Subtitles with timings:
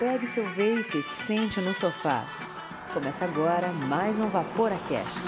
[0.00, 2.26] pegue seu vape e sente no sofá.
[2.94, 5.20] Começa agora mais um Vaporacast.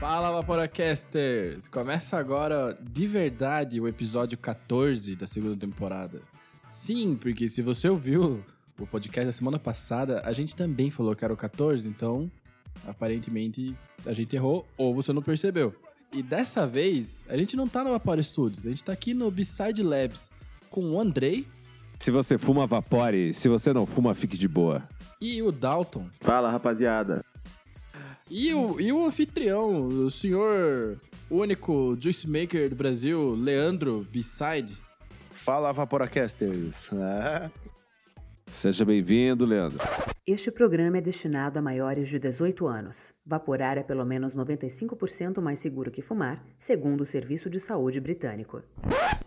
[0.00, 1.68] Fala Vaporacasters!
[1.68, 6.22] Começa agora de verdade o episódio 14 da segunda temporada.
[6.66, 8.42] Sim, porque se você ouviu
[8.80, 12.30] o podcast da semana passada, a gente também falou que era o 14, então
[12.86, 13.76] aparentemente
[14.06, 15.74] a gente errou ou você não percebeu.
[16.14, 19.28] E dessa vez, a gente não tá no Vapor Studios, a gente tá aqui no
[19.32, 20.30] Beside Labs
[20.70, 21.44] com o Andrei.
[21.98, 23.34] Se você fuma, vapore.
[23.34, 24.82] Se você não fuma, fique de boa.
[25.20, 26.06] E o Dalton.
[26.20, 27.24] Fala, rapaziada.
[28.30, 31.00] E o, e o anfitrião, o senhor
[31.30, 34.76] único juice maker do Brasil, Leandro Beside.
[35.32, 36.90] Fala, Vaporacasters.
[38.54, 39.78] Seja bem-vindo, Leandro.
[40.26, 43.12] Este programa é destinado a maiores de 18 anos.
[43.26, 48.62] Vaporar é pelo menos 95% mais seguro que fumar, segundo o Serviço de Saúde Britânico.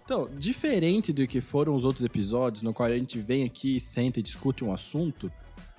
[0.03, 4.19] Então, diferente do que foram os outros episódios, no qual a gente vem aqui, senta
[4.19, 5.31] e discute um assunto,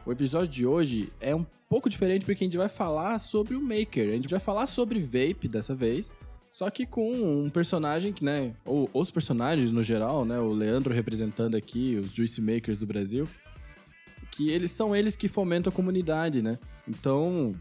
[0.07, 3.61] o episódio de hoje é um pouco diferente porque a gente vai falar sobre o
[3.61, 4.11] Maker.
[4.11, 6.15] A gente vai falar sobre vape dessa vez,
[6.59, 10.93] só que com um personagem que, né, ou os personagens no geral, né, o Leandro
[10.93, 13.29] representando aqui os Juice Makers do Brasil,
[14.33, 16.59] que eles são eles que fomentam a comunidade, né?
[16.89, 17.55] Então,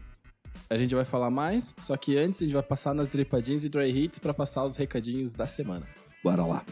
[0.68, 3.68] a gente vai falar mais, só que antes a gente vai passar nas dripadinhas e
[3.68, 5.86] dry hits para passar os recadinhos da semana.
[6.24, 6.64] Bora lá.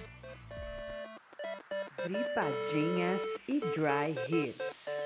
[2.09, 5.06] Dripadinhas e Dry Hits.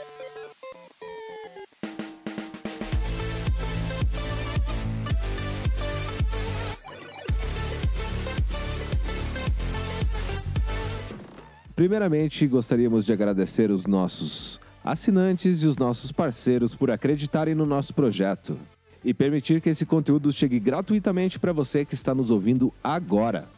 [11.81, 17.95] Primeiramente, gostaríamos de agradecer os nossos assinantes e os nossos parceiros por acreditarem no nosso
[17.95, 18.59] projeto
[19.03, 23.49] e permitir que esse conteúdo chegue gratuitamente para você que está nos ouvindo agora.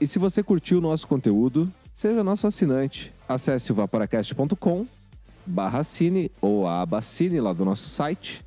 [0.00, 3.12] E se você curtiu o nosso conteúdo, seja nosso assinante.
[3.28, 4.86] Acesse o vaporacast.com
[5.44, 8.44] barra cine ou a aba cine lá do nosso site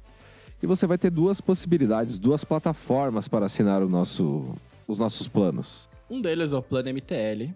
[0.64, 4.56] e você vai ter duas possibilidades, duas plataformas para assinar nosso,
[4.88, 5.90] os nossos planos.
[6.10, 7.54] Um deles é o plano MTL,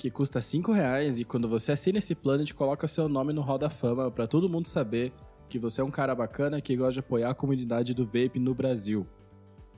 [0.00, 3.42] que custa 5 reais e quando você assina esse plano, gente coloca seu nome no
[3.42, 5.12] Hall da Fama para todo mundo saber
[5.46, 8.54] que você é um cara bacana que gosta de apoiar a comunidade do vape no
[8.54, 9.06] Brasil.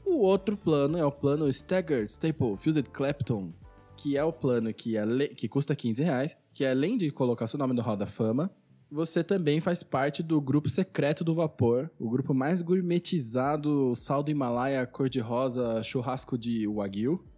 [0.07, 3.53] O outro plano é o plano Staggered Staple Fused Clapton,
[3.97, 5.27] que é o plano que, ale...
[5.27, 8.49] que custa 15 reais, que além de colocar seu nome no Hall da Fama,
[8.89, 14.31] você também faz parte do grupo secreto do vapor, o grupo mais gourmetizado, sal do
[14.31, 17.32] Himalaia, cor-de-rosa, churrasco de Wagyu.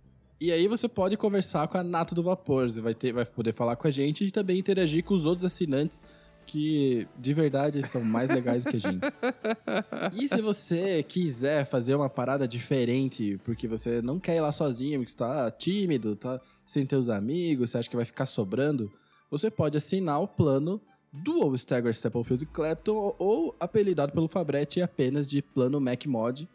[0.45, 3.55] E aí você pode conversar com a Nata do Vapor, você vai, ter, vai poder
[3.55, 6.05] falar com a gente e também interagir com os outros assinantes
[6.45, 9.01] que de verdade são mais legais do que a gente.
[10.13, 14.99] E se você quiser fazer uma parada diferente, porque você não quer ir lá sozinho,
[14.99, 18.93] porque está tímido, tá sem teus amigos, você acha que vai ficar sobrando,
[19.31, 20.79] você pode assinar o plano
[21.11, 26.47] Dual Stagger Staplefield Clapton ou apelidado pelo Fabretti apenas de plano Mac Mod,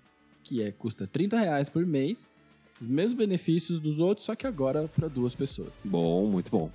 [0.44, 2.31] que é custa 30 reais por mês,
[2.81, 5.81] os mesmos benefícios dos outros, só que agora para duas pessoas.
[5.84, 6.69] Bom, muito bom.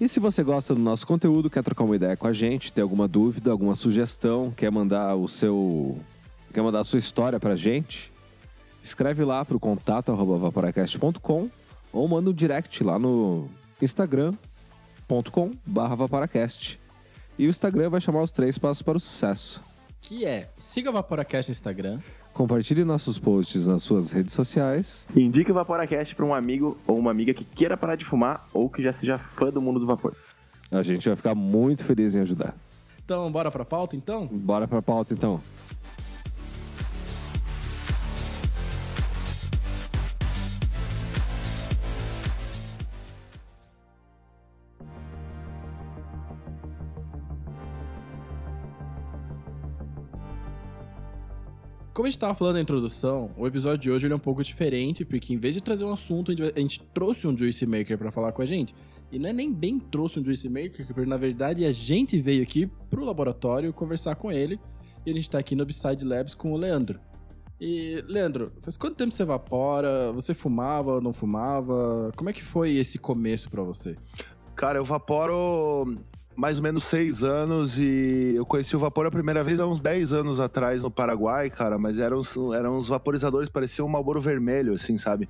[0.00, 2.82] E se você gosta do nosso conteúdo, quer trocar uma ideia com a gente, tem
[2.82, 5.98] alguma dúvida, alguma sugestão, quer mandar o seu.
[6.52, 8.12] quer mandar a sua história pra gente,
[8.82, 11.50] escreve lá pro contato vaporacast.com
[11.92, 13.48] ou manda um direct lá no
[13.80, 16.78] instagram.com barra vaporacast.
[17.38, 19.62] E o Instagram vai chamar os três passos para o sucesso.
[20.00, 22.00] Que é, siga o Vaporacast no Instagram,
[22.36, 25.06] Compartilhe nossos posts nas suas redes sociais.
[25.16, 28.68] Indique o Vaporacast para um amigo ou uma amiga que queira parar de fumar ou
[28.68, 30.14] que já seja fã do mundo do vapor.
[30.70, 32.54] A gente vai ficar muito feliz em ajudar.
[33.02, 34.26] Então, bora pra pauta então?
[34.26, 35.40] Bora pra pauta então.
[52.06, 55.04] Como a gente tava falando na introdução, o episódio de hoje é um pouco diferente,
[55.04, 57.98] porque em vez de trazer um assunto, a gente, a gente trouxe um Juice Maker
[57.98, 58.72] pra falar com a gente.
[59.10, 62.44] E não é nem bem trouxe um Juice Maker, porque na verdade a gente veio
[62.44, 64.60] aqui pro laboratório conversar com ele.
[65.04, 67.00] E a gente tá aqui no Upside Labs com o Leandro.
[67.60, 70.12] E, Leandro, faz quanto tempo você evapora?
[70.12, 72.12] Você fumava, não fumava?
[72.14, 73.96] Como é que foi esse começo pra você?
[74.54, 75.98] Cara, eu vaporo
[76.36, 79.80] mais ou menos seis anos e eu conheci o vapor a primeira vez há uns
[79.80, 84.20] 10 anos atrás no Paraguai, cara, mas eram, uns- eram uns vaporizadores, pareciam um Marlboro
[84.20, 85.28] vermelho, assim, sabe?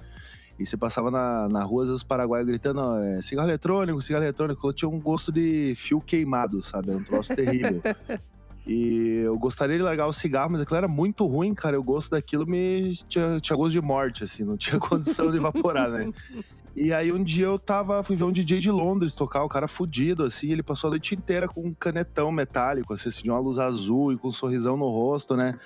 [0.58, 4.72] E você passava na, na rua, os paraguaios gritando, ó, é, cigarro eletrônico, cigarro eletrônico,
[4.72, 6.88] tinha um gosto de fio queimado, sabe?
[6.90, 7.80] Era um troço terrível.
[8.68, 11.78] E eu gostaria de largar o cigarro, mas aquilo era muito ruim, cara.
[11.78, 15.88] O gosto daquilo me tinha, tinha gosto de morte, assim, não tinha condição de evaporar,
[15.88, 16.10] né?
[16.76, 19.66] E aí um dia eu tava, fui ver um DJ de Londres tocar, o cara
[19.66, 23.58] fudido, assim, ele passou a noite inteira com um canetão metálico, assim, de uma luz
[23.58, 25.58] azul e com um sorrisão no rosto, né?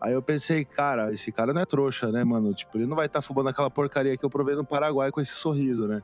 [0.00, 2.54] Aí eu pensei, cara, esse cara não é trouxa, né, mano?
[2.54, 5.20] Tipo, ele não vai estar tá fumando aquela porcaria que eu provei no Paraguai com
[5.20, 6.00] esse sorriso, né?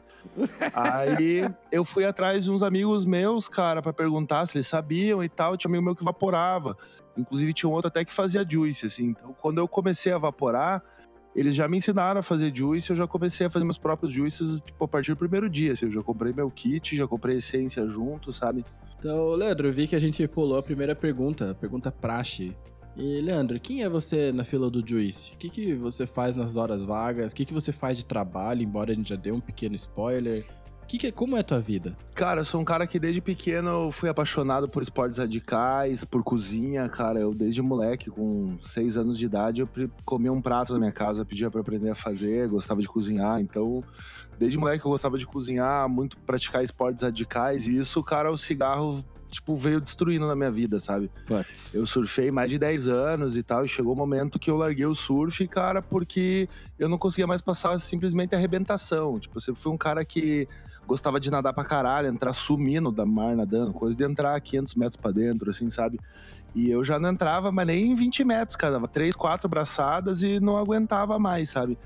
[0.75, 5.29] Aí eu fui atrás de uns amigos meus, cara, para perguntar se eles sabiam e
[5.29, 5.57] tal.
[5.57, 6.77] Tinha um amigo meu que vaporava.
[7.17, 9.07] Inclusive tinha um outro até que fazia juice, assim.
[9.07, 10.81] Então, quando eu comecei a vaporar,
[11.39, 14.61] eles já me ensinaram a fazer juice, eu já comecei a fazer meus próprios juices,
[14.61, 17.87] tipo, a partir do primeiro dia, assim, eu já comprei meu kit, já comprei essência
[17.87, 18.65] junto, sabe?
[18.99, 22.57] Então, Leandro, vi que a gente pulou a primeira pergunta, a pergunta praxe.
[22.97, 25.33] E, Leandro, quem é você na fila do Juice?
[25.35, 27.31] O que, que você faz nas horas vagas?
[27.31, 30.45] O que, que você faz de trabalho, embora a gente já dê um pequeno spoiler?
[30.89, 31.95] Que que, como é a tua vida?
[32.15, 36.89] Cara, eu sou um cara que desde pequeno fui apaixonado por esportes radicais, por cozinha,
[36.89, 37.21] cara.
[37.21, 39.69] Eu desde moleque, com seis anos de idade, eu
[40.03, 43.39] comia um prato na minha casa, pedia para aprender a fazer, gostava de cozinhar.
[43.39, 43.85] Então,
[44.39, 47.69] desde moleque eu gostava de cozinhar, muito praticar esportes radicais.
[47.69, 51.11] E isso, cara, o cigarro tipo, veio destruindo na minha vida, sabe?
[51.27, 51.75] Putz.
[51.75, 54.57] Eu surfei mais de 10 anos e tal, e chegou o um momento que eu
[54.57, 56.49] larguei o surf, cara, porque
[56.79, 59.21] eu não conseguia mais passar simplesmente a arrebentação.
[59.21, 60.49] Tipo, eu sempre fui um cara que
[60.89, 64.97] gostava de nadar pra caralho, entrar sumindo da mar nadando, coisa de entrar 500 metros
[64.97, 66.01] pra dentro, assim, sabe?
[66.55, 70.23] E eu já não entrava, mas nem em 20 metros, cara, dava 3, 4 braçadas
[70.23, 71.79] e não aguentava mais, sabe?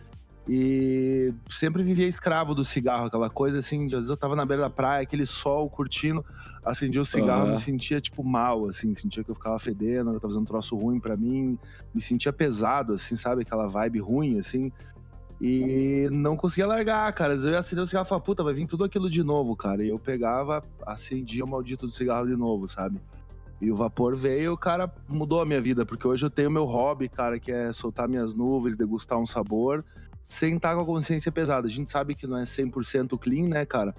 [0.49, 4.63] E sempre vivia escravo do cigarro, aquela coisa assim, às vezes eu tava na beira
[4.63, 6.25] da praia, aquele sol curtindo,
[6.65, 7.51] acendia o cigarro, uhum.
[7.51, 10.77] me sentia tipo mal, assim, sentia que eu ficava fedendo, eu tava fazendo um troço
[10.77, 11.59] ruim para mim,
[11.93, 14.73] me sentia pesado, assim, sabe, aquela vibe ruim, assim.
[15.45, 17.35] E não conseguia largar, cara.
[17.35, 19.83] Eu acendia o cigarro e falava, puta, vai vir tudo aquilo de novo, cara.
[19.83, 23.01] E eu pegava, acendia o maldito do cigarro de novo, sabe?
[23.61, 27.09] E o vapor veio, cara, mudou a minha vida, porque hoje eu tenho meu hobby,
[27.09, 29.85] cara, que é soltar minhas nuvens, degustar um sabor
[30.25, 31.67] sem estar com a consciência pesada.
[31.67, 33.97] A gente sabe que não é 100% clean, né, cara?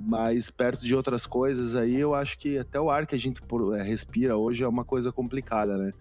[0.00, 3.42] Mas perto de outras coisas aí, eu acho que até o ar que a gente
[3.76, 5.92] é, respira hoje é uma coisa complicada, né?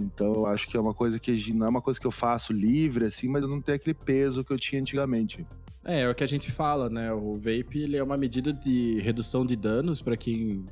[0.00, 2.52] Então eu acho que é uma coisa que não é uma coisa que eu faço
[2.52, 5.46] livre, assim, mas eu não tenho aquele peso que eu tinha antigamente.
[5.84, 7.12] É, é o que a gente fala, né?
[7.12, 10.64] O vape ele é uma medida de redução de danos para quem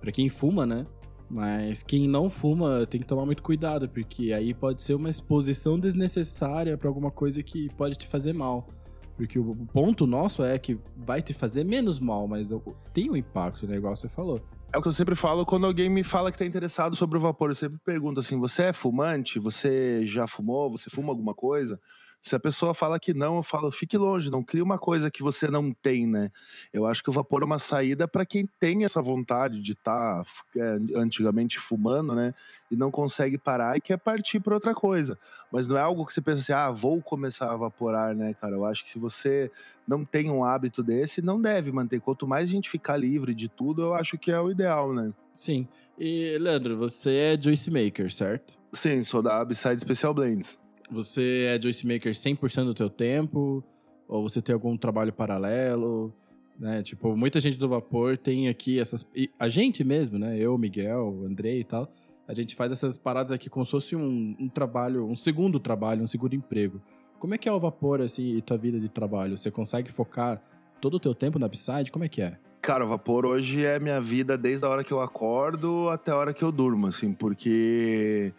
[0.00, 0.86] para quem fuma, né?
[1.30, 5.78] Mas quem não fuma tem que tomar muito cuidado, porque aí pode ser uma exposição
[5.78, 8.68] desnecessária para alguma coisa que pode te fazer mal.
[9.16, 12.50] Porque o ponto nosso é que vai te fazer menos mal, mas
[12.94, 13.76] tem um impacto, né?
[13.76, 14.40] Igual você falou.
[14.70, 17.20] É o que eu sempre falo quando alguém me fala que tá interessado sobre o
[17.20, 17.50] vapor.
[17.50, 19.38] Eu sempre pergunto assim: você é fumante?
[19.38, 20.70] Você já fumou?
[20.70, 21.80] Você fuma alguma coisa?
[22.20, 25.22] Se a pessoa fala que não, eu falo, fique longe, não crie uma coisa que
[25.22, 26.30] você não tem, né?
[26.72, 30.24] Eu acho que o vapor é uma saída para quem tem essa vontade de estar
[30.24, 32.34] tá, é, antigamente fumando, né?
[32.70, 35.16] E não consegue parar e quer partir para outra coisa.
[35.50, 38.56] Mas não é algo que você pensa assim, ah, vou começar a vaporar, né, cara?
[38.56, 39.50] Eu acho que se você
[39.86, 42.00] não tem um hábito desse, não deve manter.
[42.00, 45.12] Quanto mais a gente ficar livre de tudo, eu acho que é o ideal, né?
[45.32, 45.68] Sim.
[45.98, 48.58] E, Leandro, você é juice maker, certo?
[48.72, 50.58] Sim, sou da Upside Special Blends.
[50.90, 53.62] Você é juice maker 100% do teu tempo?
[54.06, 56.14] Ou você tem algum trabalho paralelo?
[56.58, 56.82] Né?
[56.82, 59.06] Tipo, muita gente do vapor tem aqui essas...
[59.14, 60.38] E a gente mesmo, né?
[60.38, 61.92] Eu, Miguel, Andrei e tal.
[62.26, 66.02] A gente faz essas paradas aqui como se fosse um, um trabalho, um segundo trabalho,
[66.02, 66.80] um segundo emprego.
[67.18, 69.36] Como é que é o vapor, assim, e tua vida de trabalho?
[69.36, 70.42] Você consegue focar
[70.80, 71.90] todo o teu tempo na Upside?
[71.90, 72.38] Como é que é?
[72.60, 76.16] Cara, o vapor hoje é minha vida desde a hora que eu acordo até a
[76.16, 78.32] hora que eu durmo, assim, porque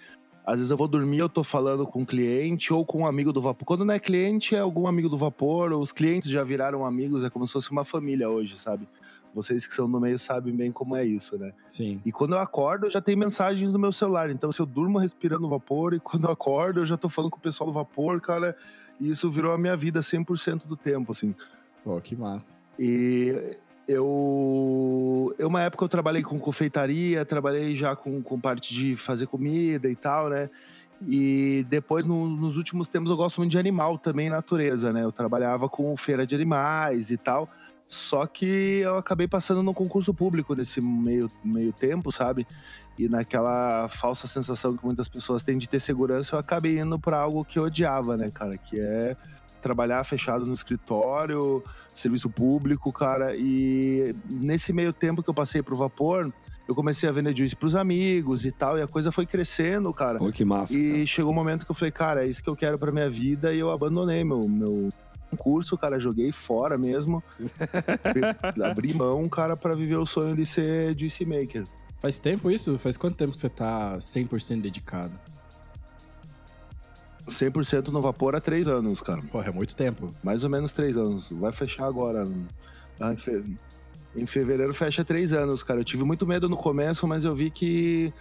[0.49, 3.31] às vezes eu vou dormir, eu tô falando com um cliente ou com um amigo
[3.31, 3.67] do vapor.
[3.67, 5.71] Quando não é cliente, é algum amigo do vapor.
[5.73, 8.87] Os clientes já viraram amigos, é como se fosse uma família hoje, sabe?
[9.31, 11.53] Vocês que são no meio sabem bem como é isso, né?
[11.67, 12.01] Sim.
[12.03, 14.31] E quando eu acordo, já tem mensagens no meu celular.
[14.31, 17.37] Então, se eu durmo respirando vapor e quando eu acordo, eu já tô falando com
[17.37, 18.57] o pessoal do vapor, cara.
[18.99, 21.35] E isso virou a minha vida 100% do tempo, assim.
[21.83, 22.57] Pô, que massa.
[22.79, 23.55] E
[23.89, 29.25] eu, eu uma época eu trabalhei com confeitaria, trabalhei já com, com parte de fazer
[29.25, 30.47] comida e tal, né?
[31.07, 35.03] E depois, no, nos últimos tempos, eu gosto muito de animal também, natureza, né?
[35.03, 37.49] Eu trabalhava com feira de animais e tal.
[37.87, 42.45] Só que eu acabei passando no concurso público nesse meio, meio tempo, sabe?
[42.95, 47.17] E naquela falsa sensação que muitas pessoas têm de ter segurança, eu acabei indo para
[47.17, 48.55] algo que eu odiava, né, cara?
[48.55, 49.17] Que é
[49.59, 51.63] trabalhar fechado no escritório,
[51.93, 53.35] serviço público, cara.
[53.35, 56.31] E nesse meio tempo que eu passei pro vapor,
[56.67, 60.19] eu comecei a vender juice pros amigos e tal, e a coisa foi crescendo, cara.
[60.19, 60.77] Pô, que massa.
[60.77, 61.05] E cara.
[61.05, 63.53] chegou um momento que eu falei, cara, é isso que eu quero pra minha vida,
[63.53, 64.89] e eu abandonei meu, meu
[65.37, 67.23] curso, cara, joguei fora mesmo.
[68.63, 71.63] abri mão, cara, para viver o sonho de ser juice maker.
[71.99, 72.77] Faz tempo isso?
[72.77, 75.13] Faz quanto tempo que você tá 100% dedicado?
[77.29, 79.21] 100% no vapor há três anos, cara.
[79.31, 80.13] Porra, é muito tempo.
[80.23, 81.29] Mais ou menos três anos.
[81.31, 82.23] Vai fechar agora.
[82.99, 83.43] Ah, em fe-
[84.15, 85.79] Em fevereiro fecha três anos, cara.
[85.79, 88.11] Eu tive muito medo no começo, mas eu vi que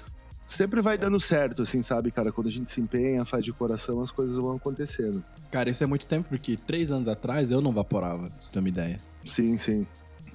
[0.46, 2.30] sempre vai dando certo, assim, sabe, cara?
[2.30, 5.22] Quando a gente se empenha, faz de coração, as coisas vão acontecendo.
[5.50, 8.68] Cara, isso é muito tempo, porque três anos atrás eu não vaporava, você ter uma
[8.68, 8.98] ideia.
[9.26, 9.86] Sim, sim.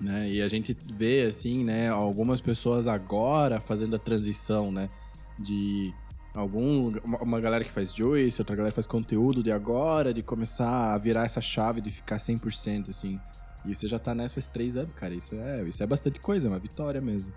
[0.01, 0.27] né?
[0.29, 4.89] E a gente vê, assim, né, algumas pessoas agora fazendo a transição, né?
[5.39, 5.93] De
[6.33, 10.93] algum, uma- galera que faz juice, outra galera que faz conteúdo de agora, de começar
[10.93, 13.19] a virar essa chave de ficar 100%, assim.
[13.65, 15.13] E você já tá nessa faz três anos, cara.
[15.13, 17.33] Isso é, isso é bastante coisa, é uma vitória mesmo.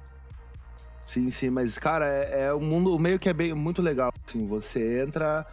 [1.04, 4.12] Sim, sim, mas, cara, é, é um mundo meio que é bem, muito legal.
[4.26, 5.46] Assim, você entra,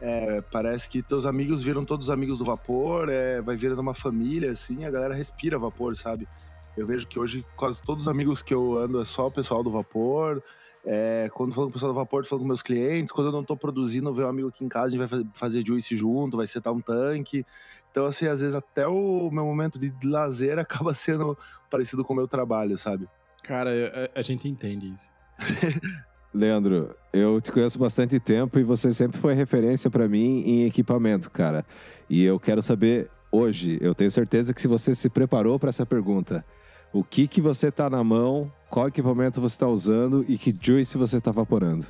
[0.00, 4.52] é, parece que teus amigos viram todos amigos do vapor, é, vai virando uma família,
[4.52, 6.28] assim, a galera respira vapor, sabe?
[6.76, 9.64] Eu vejo que hoje quase todos os amigos que eu ando é só o pessoal
[9.64, 10.40] do vapor.
[10.84, 13.12] É, quando falo com o pessoal do vapor, falando com meus clientes.
[13.12, 15.24] Quando eu não tô produzindo, vem um amigo aqui em casa, a gente vai fa-
[15.34, 17.44] fazer juice junto, vai setar um tanque.
[17.90, 21.36] Então, assim, às vezes até o meu momento de lazer acaba sendo
[21.70, 23.06] parecido com o meu trabalho, sabe?
[23.42, 23.70] Cara,
[24.14, 25.10] a, a gente entende isso.
[26.32, 31.28] Leandro, eu te conheço bastante tempo e você sempre foi referência pra mim em equipamento,
[31.30, 31.66] cara.
[32.08, 35.84] E eu quero saber hoje, eu tenho certeza que se você se preparou pra essa
[35.84, 36.44] pergunta,
[36.92, 40.96] o que que você tá na mão, qual equipamento você tá usando e que juice
[40.96, 41.86] você tá vaporando?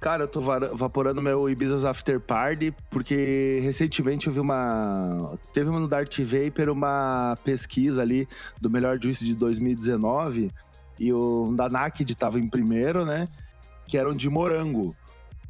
[0.00, 5.38] Cara, eu tô vaporando meu Ibiza's After Party, porque recentemente eu vi uma.
[5.54, 8.28] Teve uma no Dart Vapor uma pesquisa ali
[8.60, 10.50] do melhor juice de 2019,
[10.98, 13.26] e o da Naked tava em primeiro, né?
[13.86, 14.94] Que eram de morango.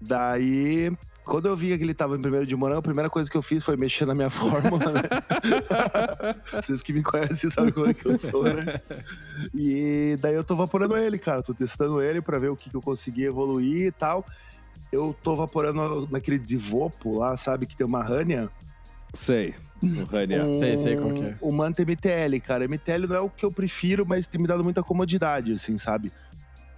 [0.01, 0.93] Daí,
[1.27, 3.43] quando eu vi que ele tava em primeiro de morango, a primeira coisa que eu
[3.43, 5.03] fiz foi mexer na minha fórmula, né?
[6.63, 8.81] Vocês que me conhecem sabem como é que eu sou, né?
[9.55, 11.43] E daí eu tô vaporando ele, cara.
[11.43, 14.27] Tô testando ele pra ver o que, que eu consegui evoluir e tal.
[14.93, 17.67] Eu tô vaporando naquele Divopo lá, sabe?
[17.67, 18.49] Que tem uma Rania.
[19.13, 19.55] Sei.
[19.83, 20.45] O Rania.
[20.45, 21.37] Um- Sei, sei qual que é.
[21.41, 22.65] O Manta MTL, cara.
[22.67, 26.13] MTL não é o que eu prefiro, mas tem me dado muita comodidade, assim, sabe?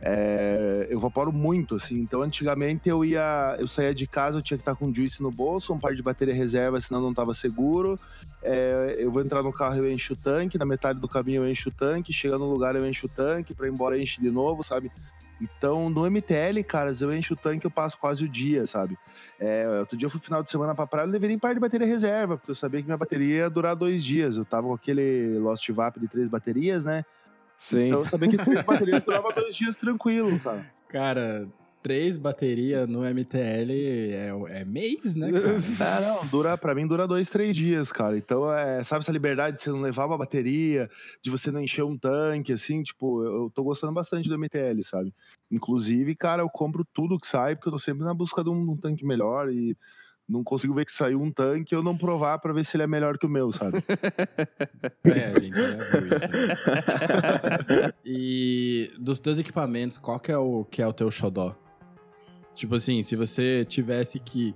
[0.01, 1.99] É, eu vaporo muito, assim.
[1.99, 3.57] Então, antigamente eu ia.
[3.59, 6.03] Eu saía de casa, eu tinha que estar com juice no bolso, um par de
[6.03, 7.99] bateria reserva, senão não tava seguro.
[8.43, 11.51] É, eu vou entrar no carro, eu encho o tanque, na metade do caminho eu
[11.51, 14.31] encho o tanque, chega no lugar eu encho o tanque, pra ir embora enche de
[14.31, 14.93] novo, sabe?
[15.41, 18.99] Então, no MTL, caras, eu encho o tanque eu passo quase o dia, sabe?
[19.39, 21.61] É, outro dia eu fui final de semana pra praia, eu levei nem par de
[21.61, 24.37] bateria reserva, porque eu sabia que minha bateria ia durar dois dias.
[24.37, 27.05] Eu tava com aquele Lost Vap de três baterias, né?
[27.59, 27.89] Sim.
[27.89, 30.73] Então eu sabia que três baterias durava dois dias tranquilo, cara.
[30.89, 31.49] Cara,
[31.83, 35.59] três baterias no MTL é, é mês, né, cara?
[35.99, 38.17] É, não, dura, pra mim dura dois, três dias, cara.
[38.17, 40.89] Então, é, sabe essa liberdade de você não levar uma bateria,
[41.21, 44.83] de você não encher um tanque, assim, tipo, eu, eu tô gostando bastante do MTL,
[44.83, 45.13] sabe?
[45.51, 48.71] Inclusive, cara, eu compro tudo que sai, porque eu tô sempre na busca de um,
[48.71, 49.77] um tanque melhor e
[50.29, 52.87] não consigo ver que saiu um tanque eu não provar pra ver se ele é
[52.87, 53.79] melhor que o meu, sabe?
[55.05, 55.69] É, a gente já
[56.01, 56.29] viu isso.
[56.29, 57.93] né?
[58.05, 61.55] E dos teus equipamentos, qual que é o que é o teu xodó?
[62.55, 64.55] Tipo assim, se você tivesse que,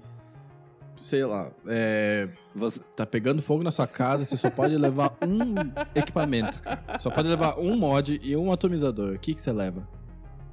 [0.98, 5.54] sei lá, é, Você- tá pegando fogo na sua casa, você só pode levar um
[5.94, 6.98] equipamento, cara.
[6.98, 9.14] Só pode levar um mod e um atomizador.
[9.14, 9.88] O que que você leva?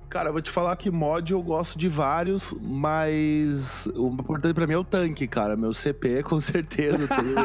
[0.10, 4.66] Cara, eu vou te falar que mod eu gosto de vários, mas o importante pra
[4.66, 5.56] mim é o tanque, cara.
[5.56, 7.04] Meu CP, com certeza.
[7.04, 7.36] Eu, tenho-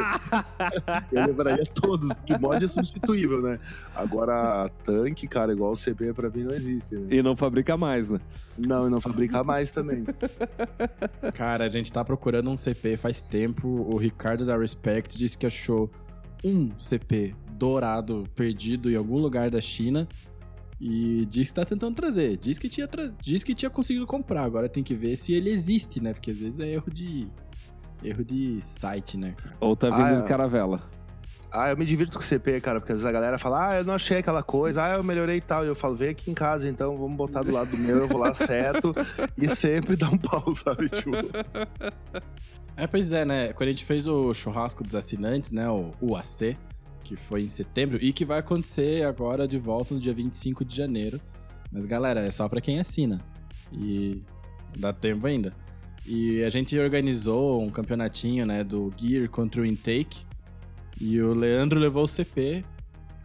[1.11, 3.59] eu levaria todos, porque mod é substituível, né?
[3.95, 6.95] Agora, tanque, cara, igual o CP, pra mim não existe.
[6.95, 7.07] Né?
[7.17, 8.19] E não fabrica mais, né?
[8.57, 10.03] Não, e não fabricar mais também.
[11.35, 13.67] Cara, a gente tá procurando um CP faz tempo.
[13.67, 15.91] O Ricardo da Respect disse que achou
[16.43, 20.07] um CP dourado perdido em algum lugar da China.
[20.79, 22.37] E disse que tá tentando trazer.
[22.37, 23.09] Diz que tinha, tra...
[23.21, 24.43] diz que tinha conseguido comprar.
[24.43, 26.13] Agora tem que ver se ele existe, né?
[26.13, 27.27] Porque às vezes é erro de.
[28.03, 29.55] Erro de site, né, cara?
[29.59, 30.21] Ou tá Ah, vindo é.
[30.21, 30.81] de caravela.
[31.49, 33.77] Ah, eu me divirto com o CP, cara, porque às vezes a galera fala, ah,
[33.77, 35.63] eu não achei aquela coisa, ah, eu melhorei e tal.
[35.63, 38.07] E eu falo, vem aqui em casa, então vamos botar do lado do meu, eu
[38.09, 38.91] vou lá certo
[39.37, 40.89] e sempre dá um pau, sabe?
[40.89, 41.11] Tipo,
[42.75, 43.53] É, pois é, né?
[43.53, 45.69] Quando a gente fez o churrasco dos assinantes, né?
[45.69, 46.57] O UAC,
[47.05, 50.75] que foi em setembro, e que vai acontecer agora de volta no dia 25 de
[50.75, 51.21] janeiro.
[51.71, 53.21] Mas, galera, é só pra quem assina.
[53.71, 54.23] E
[54.75, 55.53] dá tempo ainda.
[56.03, 58.63] E a gente organizou um campeonatinho, né?
[58.63, 60.25] Do Gear contra o Intake.
[60.99, 62.65] E o Leandro levou o CP,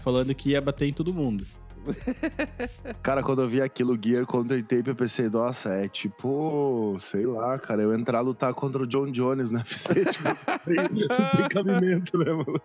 [0.00, 1.46] falando que ia bater em todo mundo.
[3.02, 7.24] Cara, quando eu vi aquilo, Gear contra o Tape, eu pensei, nossa, é tipo, sei
[7.24, 11.38] lá, cara, eu entrar a lutar contra o John Jones na UFC, tipo, não tem,
[11.38, 12.60] tem cabimento, né, mano?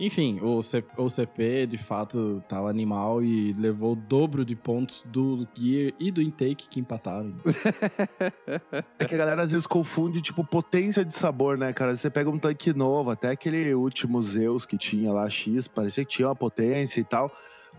[0.00, 4.56] Enfim, o, C- o CP de fato tá o animal e levou o dobro de
[4.56, 7.34] pontos do Gear e do Intake que empataram.
[8.98, 11.94] É que a galera às vezes confunde, tipo, potência de sabor, né, cara?
[11.96, 16.10] Você pega um tanque novo, até aquele último Zeus que tinha lá, X, parecia que
[16.12, 17.30] tinha uma potência e tal.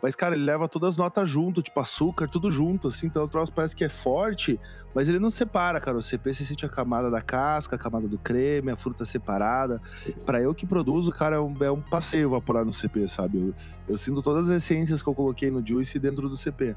[0.02, 3.08] Mas, cara, ele leva todas as notas junto, tipo açúcar, tudo junto, assim.
[3.08, 4.60] Então o troço parece que é forte,
[4.94, 5.98] mas ele não separa, cara.
[5.98, 9.82] O CP você sente a camada da casca, a camada do creme, a fruta separada.
[10.26, 13.38] Pra eu que produzo, cara, é um, é um passeio evaporar no CP, sabe?
[13.38, 13.54] Eu,
[13.90, 16.76] eu sinto todas as essências que eu coloquei no Juice dentro do CP.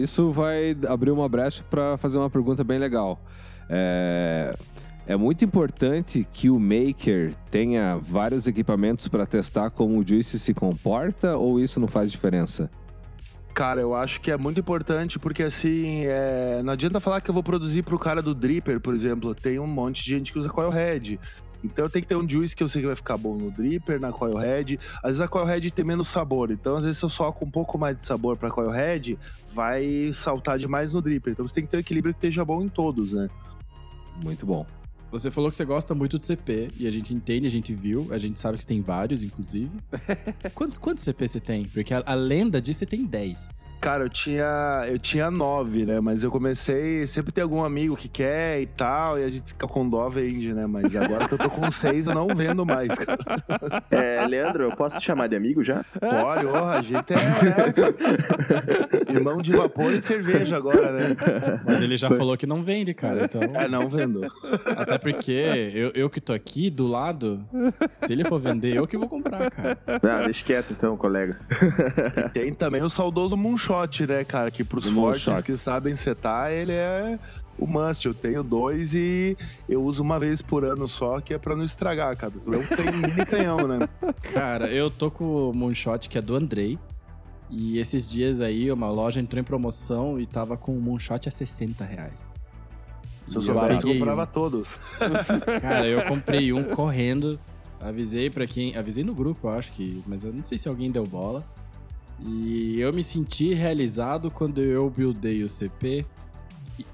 [0.00, 3.20] Isso vai abrir uma brecha para fazer uma pergunta bem legal.
[3.68, 4.56] É...
[5.08, 10.52] é muito importante que o maker tenha vários equipamentos para testar como o Juice se
[10.52, 12.70] comporta ou isso não faz diferença?
[13.54, 17.32] Cara, eu acho que é muito importante porque assim, é, não adianta falar que eu
[17.32, 19.34] vou produzir pro cara do Dripper, por exemplo.
[19.34, 21.18] Tem um monte de gente que usa Coilhead.
[21.64, 23.50] Então eu tenho que ter um juice que eu sei que vai ficar bom no
[23.50, 24.78] Dripper, na Coilhead.
[24.96, 26.50] Às vezes a Coilhead tem menos sabor.
[26.50, 29.18] Então, às vezes, se eu soco um pouco mais de sabor pra Coilhead,
[29.54, 31.32] vai saltar demais no Dripper.
[31.32, 33.26] Então você tem que ter um equilíbrio que esteja bom em todos, né?
[34.22, 34.66] Muito bom.
[35.10, 38.08] Você falou que você gosta muito do CP, e a gente entende, a gente viu,
[38.10, 39.70] a gente sabe que você tem vários, inclusive.
[40.54, 41.64] quantos, quantos CP você tem?
[41.64, 43.50] Porque a, a lenda diz que você tem 10.
[43.80, 46.00] Cara, eu tinha, eu tinha nove, né?
[46.00, 47.06] Mas eu comecei.
[47.06, 50.52] Sempre tem algum amigo que quer e tal, e a gente fica com dó, vende,
[50.52, 50.66] né?
[50.66, 53.18] Mas agora que eu tô com seis, eu não vendo mais, cara.
[53.90, 55.84] É, Leandro, eu posso te chamar de amigo já?
[55.98, 59.08] Pode, a gente é.
[59.12, 61.16] Irmão de vapor e cerveja agora, né?
[61.64, 63.24] Mas ele já falou que não vende, cara.
[63.24, 64.26] Então, É, não vendo.
[64.76, 65.32] até porque
[65.74, 67.44] eu, eu que tô aqui do lado,
[67.96, 69.78] se ele for vender, eu que vou comprar, cara.
[69.86, 71.38] Ah, deixa quieto então, colega.
[72.26, 73.36] E tem também o saudoso
[73.68, 74.50] Moonshot, né, cara?
[74.50, 75.44] Que pros fortes Moonshot.
[75.44, 77.18] que sabem setar, ele é
[77.58, 78.06] o must.
[78.06, 79.36] Eu tenho dois e
[79.68, 82.32] eu uso uma vez por ano só, que é pra não estragar, cara.
[82.46, 83.88] Eu tenho um mini canhão, né?
[84.32, 86.78] Cara, eu tô com o Moonshot, que é do Andrei.
[87.50, 91.30] E esses dias aí, uma loja entrou em promoção e tava com o Moonshot a
[91.30, 92.34] 60 reais.
[93.26, 94.26] Se eu soubesse, eu comprava um.
[94.26, 94.78] todos.
[95.60, 97.38] Cara, eu comprei um correndo.
[97.80, 98.76] Avisei pra quem.
[98.76, 100.02] Avisei no grupo, eu acho que.
[100.06, 101.44] Mas eu não sei se alguém deu bola.
[102.26, 106.04] E eu me senti realizado quando eu buildei o CP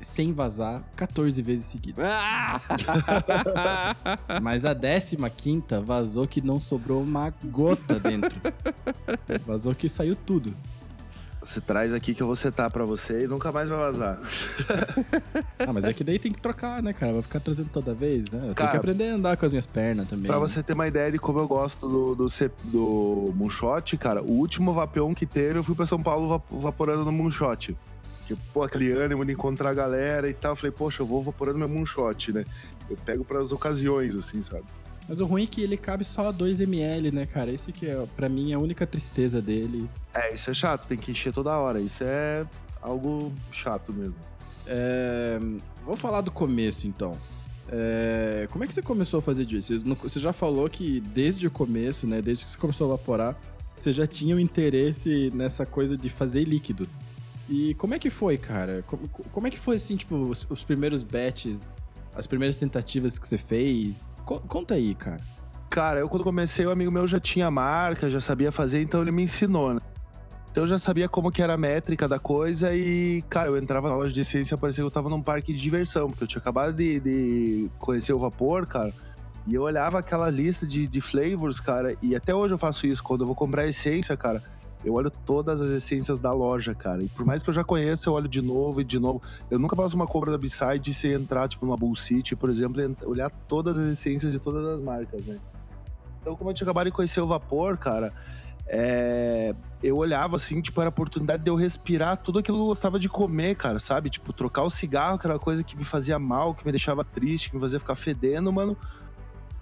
[0.00, 2.06] sem vazar 14 vezes seguidas.
[4.42, 5.16] Mas a 15
[5.84, 8.34] vazou que não sobrou uma gota dentro.
[9.46, 10.54] Vazou que saiu tudo.
[11.44, 14.18] Você traz aqui que eu vou setar pra você e nunca mais vai vazar.
[15.58, 17.12] Ah, mas é que daí tem que trocar, né, cara?
[17.12, 18.38] Vai ficar trazendo toda vez, né?
[18.42, 20.26] Eu tenho que aprender a andar com as minhas pernas também.
[20.26, 20.40] Pra né?
[20.40, 22.26] você ter uma ideia de como eu gosto do, do,
[22.64, 27.04] do Moonshot, cara, o último vapeão que teve, eu fui pra São Paulo vap- vaporando
[27.04, 27.76] no Moonshot.
[28.26, 30.52] Tipo, pô, aquele ânimo de encontrar a galera e tal.
[30.52, 32.44] Eu falei, poxa, eu vou vaporando meu Moonshot, né?
[32.88, 34.64] Eu pego pras ocasiões, assim, sabe?
[35.08, 37.50] Mas o ruim é que ele cabe só a 2ml, né, cara?
[37.50, 39.88] Esse que é, pra mim, a única tristeza dele.
[40.14, 41.80] É, isso é chato, tem que encher toda hora.
[41.80, 42.46] Isso é
[42.80, 44.16] algo chato mesmo.
[44.66, 45.38] É...
[45.84, 47.16] Vou falar do começo, então.
[47.70, 49.78] É, Como é que você começou a fazer disso?
[50.02, 52.22] Você já falou que desde o começo, né?
[52.22, 53.36] Desde que você começou a evaporar,
[53.76, 56.88] você já tinha o interesse nessa coisa de fazer líquido.
[57.48, 58.82] E como é que foi, cara?
[58.86, 61.68] Como, como é que foi, assim, tipo, os, os primeiros batches,
[62.14, 64.10] as primeiras tentativas que você fez?
[64.24, 65.20] Co- conta aí, cara.
[65.70, 69.10] Cara, eu quando comecei, o amigo meu já tinha marca, já sabia fazer, então ele
[69.10, 69.80] me ensinou, né?
[70.50, 73.88] Então eu já sabia como que era a métrica da coisa e, cara, eu entrava
[73.88, 76.40] na loja de ciência, parecia que eu tava num parque de diversão, porque eu tinha
[76.40, 78.92] acabado de, de conhecer o vapor, cara,
[79.48, 83.02] e eu olhava aquela lista de, de flavors, cara, e até hoje eu faço isso,
[83.02, 84.40] quando eu vou comprar essência, cara,
[84.84, 88.08] eu olho todas as essências da loja, cara, e por mais que eu já conheça,
[88.08, 89.22] eu olho de novo e de novo.
[89.50, 92.80] Eu nunca faço uma compra da B-Side sem entrar, tipo, numa Bull City, por exemplo,
[92.80, 95.38] e olhar todas as essências de todas as marcas, né?
[96.20, 98.12] Então, como eu tinha acabado de conhecer o vapor, cara,
[98.66, 102.66] é, eu olhava assim, tipo, era a oportunidade de eu respirar tudo aquilo que eu
[102.66, 104.08] gostava de comer, cara, sabe?
[104.08, 107.56] Tipo, trocar o cigarro, uma coisa que me fazia mal, que me deixava triste, que
[107.56, 108.76] me fazia ficar fedendo, mano,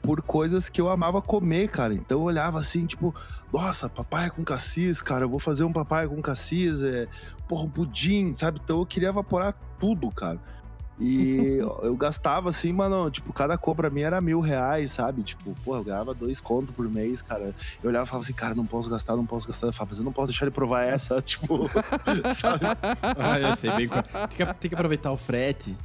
[0.03, 1.95] por coisas que eu amava comer, cara.
[1.95, 3.15] Então eu olhava assim, tipo,
[3.53, 7.07] nossa, papaya com cassis, cara, eu vou fazer um papaya com cassis, é,
[7.49, 8.61] porra, um pudim, sabe?
[8.63, 10.41] Então eu queria evaporar tudo, cara.
[11.01, 15.23] E eu gastava assim, mano, tipo, cada cor pra mim era mil reais, sabe?
[15.23, 17.55] Tipo, porra, eu ganhava dois contos por mês, cara.
[17.83, 19.69] Eu olhava e falava assim, cara, não posso gastar, não posso gastar.
[19.69, 21.71] Eu falava, mas eu não posso deixar ele provar essa, tipo,
[22.41, 22.67] sabe?
[23.19, 23.89] Ah, eu sei bem.
[23.89, 25.77] qual- Tem que, tem que aproveitar o frete.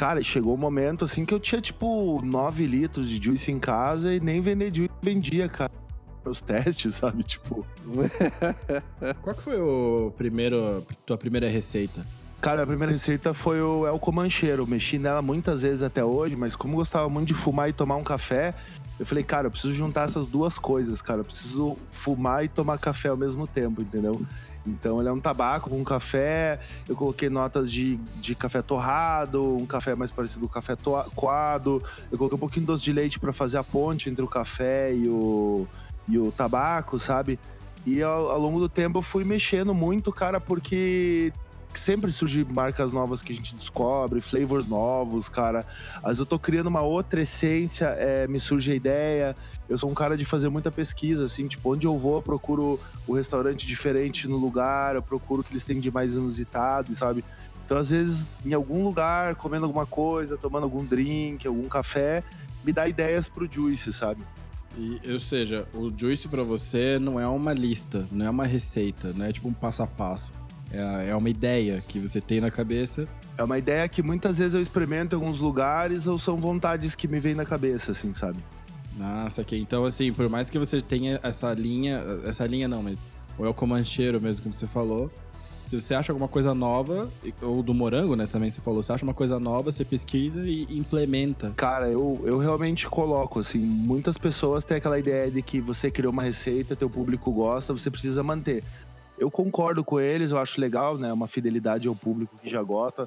[0.00, 4.14] Cara, chegou um momento assim que eu tinha, tipo, 9 litros de juice em casa
[4.14, 5.70] e nem vender juice vendia, cara.
[6.24, 7.22] Meus testes, sabe?
[7.22, 7.66] Tipo,
[9.20, 12.06] Qual que foi o primeiro, tua primeira receita?
[12.40, 14.66] Cara, a primeira receita foi o El Comancheiro.
[14.66, 17.96] Mexi nela muitas vezes até hoje, mas como eu gostava muito de fumar e tomar
[17.96, 18.54] um café,
[18.98, 21.20] eu falei, cara, eu preciso juntar essas duas coisas, cara.
[21.20, 24.22] Eu preciso fumar e tomar café ao mesmo tempo, entendeu?
[24.66, 26.60] Então ele é um tabaco com café.
[26.88, 30.76] Eu coloquei notas de, de café torrado, um café mais parecido com café
[31.14, 31.82] coado.
[32.10, 34.92] Eu coloquei um pouquinho de doce de leite para fazer a ponte entre o café
[34.92, 35.66] e o,
[36.08, 37.38] e o tabaco, sabe?
[37.86, 41.32] E ao, ao longo do tempo eu fui mexendo muito, cara, porque
[41.78, 45.64] sempre surgem marcas novas que a gente descobre, flavors novos, cara.
[46.02, 49.36] Às eu tô criando uma outra essência, é, me surge a ideia.
[49.68, 52.80] Eu sou um cara de fazer muita pesquisa, assim, tipo, onde eu vou, eu procuro
[53.06, 57.24] o restaurante diferente no lugar, eu procuro o que eles têm de mais inusitado, sabe?
[57.64, 62.24] Então, às vezes, em algum lugar, comendo alguma coisa, tomando algum drink, algum café,
[62.64, 64.24] me dá ideias pro Juice, sabe?
[64.76, 69.12] E, ou seja, o Juice para você não é uma lista, não é uma receita,
[69.14, 70.32] não é tipo um passo a passo.
[70.72, 73.06] É, é uma ideia que você tem na cabeça.
[73.36, 77.08] É uma ideia que muitas vezes eu experimento em alguns lugares ou são vontades que
[77.08, 78.38] me vêm na cabeça, assim, sabe?
[78.96, 79.58] Nossa, ok.
[79.58, 83.02] Então, assim, por mais que você tenha essa linha, essa linha não, mas
[83.38, 85.10] o El Comancheiro mesmo que você falou,
[85.70, 87.08] se você acha alguma coisa nova,
[87.40, 90.66] ou do morango, né, também você falou, você acha uma coisa nova, você pesquisa e
[90.68, 91.52] implementa.
[91.54, 96.12] Cara, eu, eu realmente coloco, assim, muitas pessoas têm aquela ideia de que você criou
[96.12, 98.64] uma receita, teu público gosta, você precisa manter.
[99.20, 101.12] Eu concordo com eles, eu acho legal, né?
[101.12, 103.06] Uma fidelidade ao público que já gosta.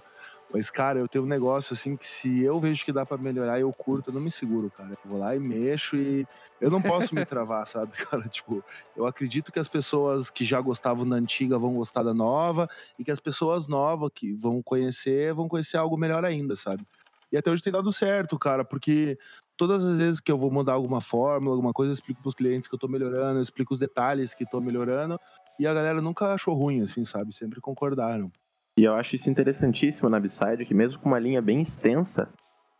[0.54, 3.60] Mas, cara, eu tenho um negócio assim que se eu vejo que dá para melhorar,
[3.60, 4.91] eu curto, eu não me seguro, cara.
[4.91, 6.28] Eu vou lá e mexo e
[6.62, 8.30] eu não posso me travar, sabe, cara?
[8.30, 8.63] Tipo,
[8.95, 13.04] eu acredito que as pessoas que já gostavam da antiga vão gostar da nova e
[13.04, 16.86] que as pessoas novas que vão conhecer vão conhecer algo melhor ainda, sabe?
[17.32, 19.17] E até hoje tem dado certo, cara, porque
[19.58, 22.67] todas as vezes que eu vou mudar alguma fórmula, alguma coisa, eu explico pros clientes
[22.67, 25.19] que eu tô melhorando, eu explico os detalhes que tô melhorando,
[25.60, 27.34] e a galera nunca achou ruim, assim, sabe?
[27.34, 28.32] Sempre concordaram.
[28.78, 32.28] E eu acho isso interessantíssimo na B-Side, que mesmo com uma linha bem extensa,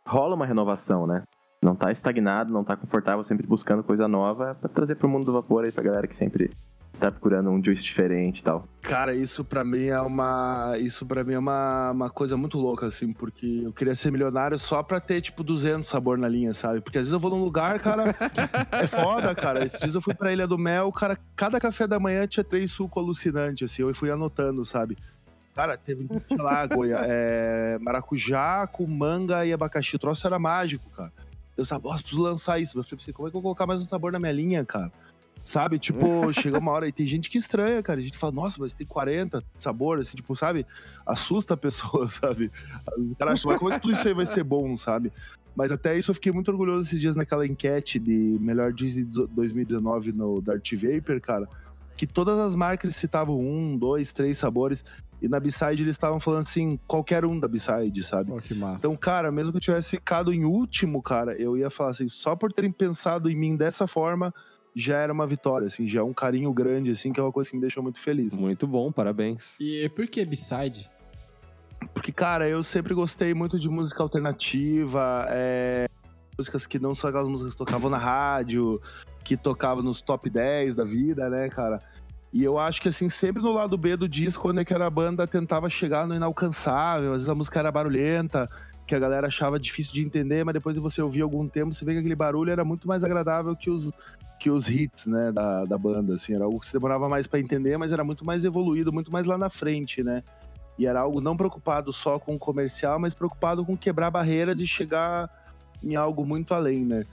[0.06, 1.22] rola uma renovação, né?
[1.62, 5.32] Não tá estagnado, não tá confortável, sempre buscando coisa nova para trazer pro mundo do
[5.32, 6.50] vapor aí pra galera que sempre
[6.98, 8.66] tá procurando um juice diferente e tal.
[8.80, 10.76] Cara, isso para mim é uma.
[10.78, 14.58] Isso para mim é uma, uma coisa muito louca, assim, porque eu queria ser milionário
[14.58, 16.80] só pra ter, tipo, 200 sabor na linha, sabe?
[16.80, 18.14] Porque às vezes eu vou num lugar, cara,
[18.72, 19.64] é foda, cara.
[19.64, 22.70] Esses dias eu fui pra Ilha do Mel, cara, cada café da manhã tinha três
[22.70, 24.96] suco alucinante, assim, eu fui anotando, sabe?
[25.54, 29.96] Cara, teve, sei lá, goia, é, maracujá com manga e abacaxi.
[29.96, 31.12] O troço era mágico, cara.
[31.56, 32.76] Eu sabia, preciso lançar isso.
[32.76, 34.32] Eu falei pra você, como é que eu vou colocar mais um sabor na minha
[34.32, 34.90] linha, cara?
[35.44, 35.78] Sabe?
[35.78, 38.00] Tipo, chega uma hora e tem gente que estranha, cara.
[38.00, 40.66] A gente fala, nossa, mas tem 40 sabores, assim, tipo, sabe?
[41.06, 42.50] Assusta a pessoa, sabe?
[42.96, 45.12] O cara acha, mas como é que tudo isso aí vai ser bom, sabe?
[45.54, 50.12] Mas até isso eu fiquei muito orgulhoso esses dias naquela enquete de melhor de 2019
[50.12, 51.48] no Dart Vapor, cara.
[51.96, 54.84] Que todas as marcas citavam um, dois, três sabores.
[55.22, 58.32] E na B-Side eles estavam falando assim, qualquer um da B-Side, sabe?
[58.32, 58.84] Oh, que massa.
[58.84, 62.34] Então, cara, mesmo que eu tivesse ficado em último, cara, eu ia falar assim, só
[62.34, 64.34] por terem pensado em mim dessa forma,
[64.74, 67.48] já era uma vitória, assim, já é um carinho grande, assim, que é uma coisa
[67.48, 68.36] que me deixou muito feliz.
[68.36, 69.54] Muito bom, parabéns.
[69.60, 70.90] E por que B-Side?
[71.92, 75.88] Porque, cara, eu sempre gostei muito de música alternativa, é...
[76.36, 78.80] músicas que não são aquelas músicas que tocavam na rádio,
[79.22, 81.80] que tocavam nos top 10 da vida, né, cara?
[82.32, 84.86] E eu acho que, assim, sempre no lado B do disco, quando é que era
[84.86, 88.50] a banda tentava chegar no inalcançável, às vezes a música era barulhenta,
[88.86, 91.84] que a galera achava difícil de entender, mas depois de você ouvir algum tempo, você
[91.84, 93.90] vê que aquele barulho era muito mais agradável que os,
[94.38, 97.40] que os hits, né, da, da banda, assim, era algo que você demorava mais para
[97.40, 100.22] entender, mas era muito mais evoluído, muito mais lá na frente, né?
[100.78, 104.66] E era algo não preocupado só com o comercial, mas preocupado com quebrar barreiras e
[104.66, 105.30] chegar
[105.82, 107.04] em algo muito além, né?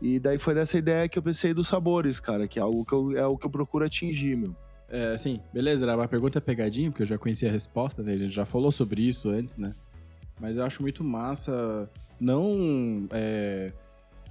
[0.00, 2.92] E daí foi dessa ideia que eu pensei dos sabores, cara, que é algo que
[2.92, 4.54] eu, é o que eu procuro atingir, meu.
[4.88, 8.12] É, assim, beleza, uma pergunta pegadinha, porque eu já conhecia a resposta, né?
[8.12, 9.74] A gente já falou sobre isso antes, né?
[10.40, 13.06] Mas eu acho muito massa, não.
[13.12, 13.72] É,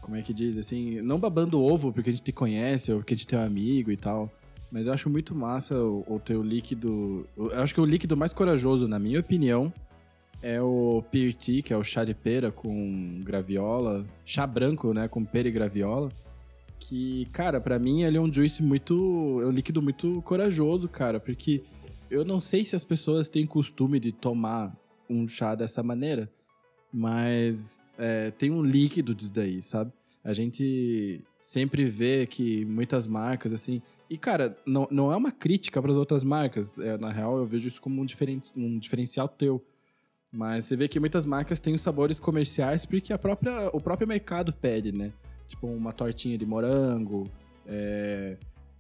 [0.01, 3.13] como é que diz, assim, não babando ovo porque a gente te conhece ou porque
[3.13, 4.31] a gente tem um amigo e tal.
[4.71, 7.27] Mas eu acho muito massa o, o teu líquido.
[7.37, 9.73] Eu acho que o líquido mais corajoso, na minha opinião,
[10.41, 14.05] é o Tea, que é o chá de pera com graviola.
[14.25, 15.07] Chá branco, né?
[15.07, 16.09] Com pera e graviola.
[16.79, 19.39] Que, cara, para mim ele é um juice muito.
[19.43, 21.19] É um líquido muito corajoso, cara.
[21.19, 21.63] Porque
[22.09, 24.75] eu não sei se as pessoas têm costume de tomar
[25.09, 26.29] um chá dessa maneira.
[26.91, 29.91] Mas é, tem um líquido disso daí, sabe?
[30.23, 33.81] A gente sempre vê que muitas marcas, assim.
[34.09, 36.77] E, cara, não, não é uma crítica para as outras marcas.
[36.77, 39.63] É, na real, eu vejo isso como um, diferen, um diferencial teu.
[40.31, 44.07] Mas você vê que muitas marcas têm os sabores comerciais porque a própria, o próprio
[44.07, 45.11] mercado pede, né?
[45.47, 47.27] Tipo, uma tortinha de morango,
[47.65, 48.37] é,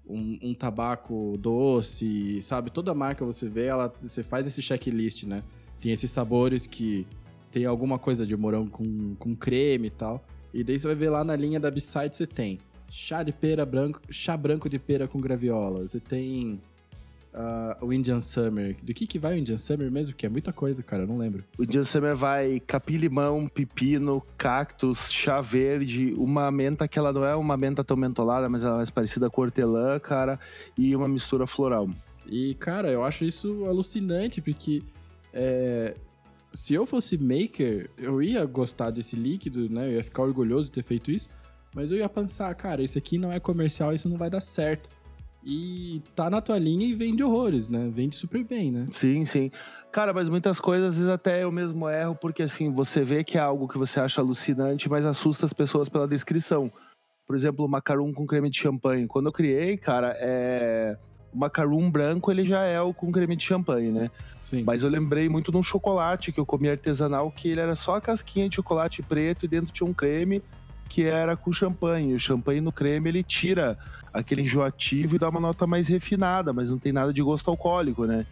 [0.07, 2.69] um, um, tabaco doce, sabe?
[2.69, 5.43] Toda marca você vê, ela, você faz esse checklist, né?
[5.81, 7.05] Tem esses sabores que
[7.51, 10.23] tem alguma coisa de morango com, com creme e tal.
[10.53, 13.65] E daí você vai ver lá na linha da Beside você tem chá de pera
[13.65, 15.85] branco, chá branco de pera com graviola.
[15.87, 16.59] Você tem
[17.33, 18.75] uh, o Indian Summer.
[18.81, 20.15] Do que que vai o Indian Summer mesmo?
[20.15, 21.43] Que é muita coisa, cara, eu não lembro.
[21.57, 27.35] O Indian Summer vai capim-limão, pepino, cactus, chá verde, uma menta que ela não é
[27.35, 30.39] uma menta tão mentolada, mas ela é mais parecida com hortelã, cara,
[30.77, 31.89] e uma mistura floral.
[32.27, 34.83] E, cara, eu acho isso alucinante, porque
[35.33, 35.93] é,
[36.51, 39.87] se eu fosse maker, eu ia gostar desse líquido, né?
[39.87, 41.29] Eu ia ficar orgulhoso de ter feito isso.
[41.75, 44.89] Mas eu ia pensar, cara, isso aqui não é comercial, isso não vai dar certo.
[45.43, 47.89] E tá na tua linha e vende horrores, né?
[47.93, 48.87] Vende super bem, né?
[48.91, 49.51] Sim, sim.
[49.91, 53.37] Cara, mas muitas coisas, às vezes até eu mesmo erro, porque assim, você vê que
[53.37, 56.71] é algo que você acha alucinante, mas assusta as pessoas pela descrição.
[57.25, 59.07] Por exemplo, macarum com creme de champanhe.
[59.07, 60.97] Quando eu criei, cara, é
[61.33, 64.11] o macarum branco ele já é o com creme de champanhe, né?
[64.41, 64.63] Sim.
[64.63, 67.95] Mas eu lembrei muito de um chocolate que eu comi artesanal, que ele era só
[67.95, 70.41] a casquinha de chocolate preto e dentro tinha um creme
[70.87, 72.15] que era com champanhe.
[72.15, 73.77] O champanhe no creme ele tira
[74.11, 78.05] aquele enjoativo e dá uma nota mais refinada, mas não tem nada de gosto alcoólico,
[78.05, 78.25] né?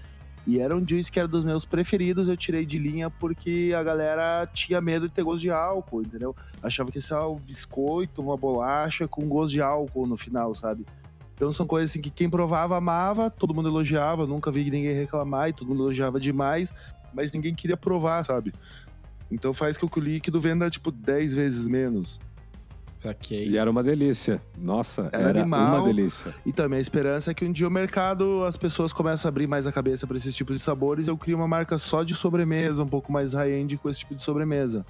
[0.48, 3.84] E era um juice que era dos meus preferidos, eu tirei de linha porque a
[3.84, 6.34] galera tinha medo de ter gosto de álcool, entendeu?
[6.64, 10.86] Achava que ia ser um biscoito, uma bolacha com gosto de álcool no final, sabe?
[11.38, 15.50] Então são coisas assim que quem provava amava, todo mundo elogiava, nunca vi ninguém reclamar
[15.50, 16.74] e todo mundo elogiava demais,
[17.14, 18.52] mas ninguém queria provar, sabe?
[19.32, 22.20] Então faz com que o líquido venda tipo 10 vezes menos.
[22.96, 23.48] Saquei.
[23.50, 24.42] E era uma delícia.
[24.58, 25.76] Nossa, Era era, animal.
[25.82, 26.34] uma delícia.
[26.44, 29.46] E também a esperança é que um dia o mercado, as pessoas começam a abrir
[29.46, 32.82] mais a cabeça para esses tipos de sabores eu crio uma marca só de sobremesa,
[32.82, 34.84] um pouco mais high-end com esse tipo de sobremesa.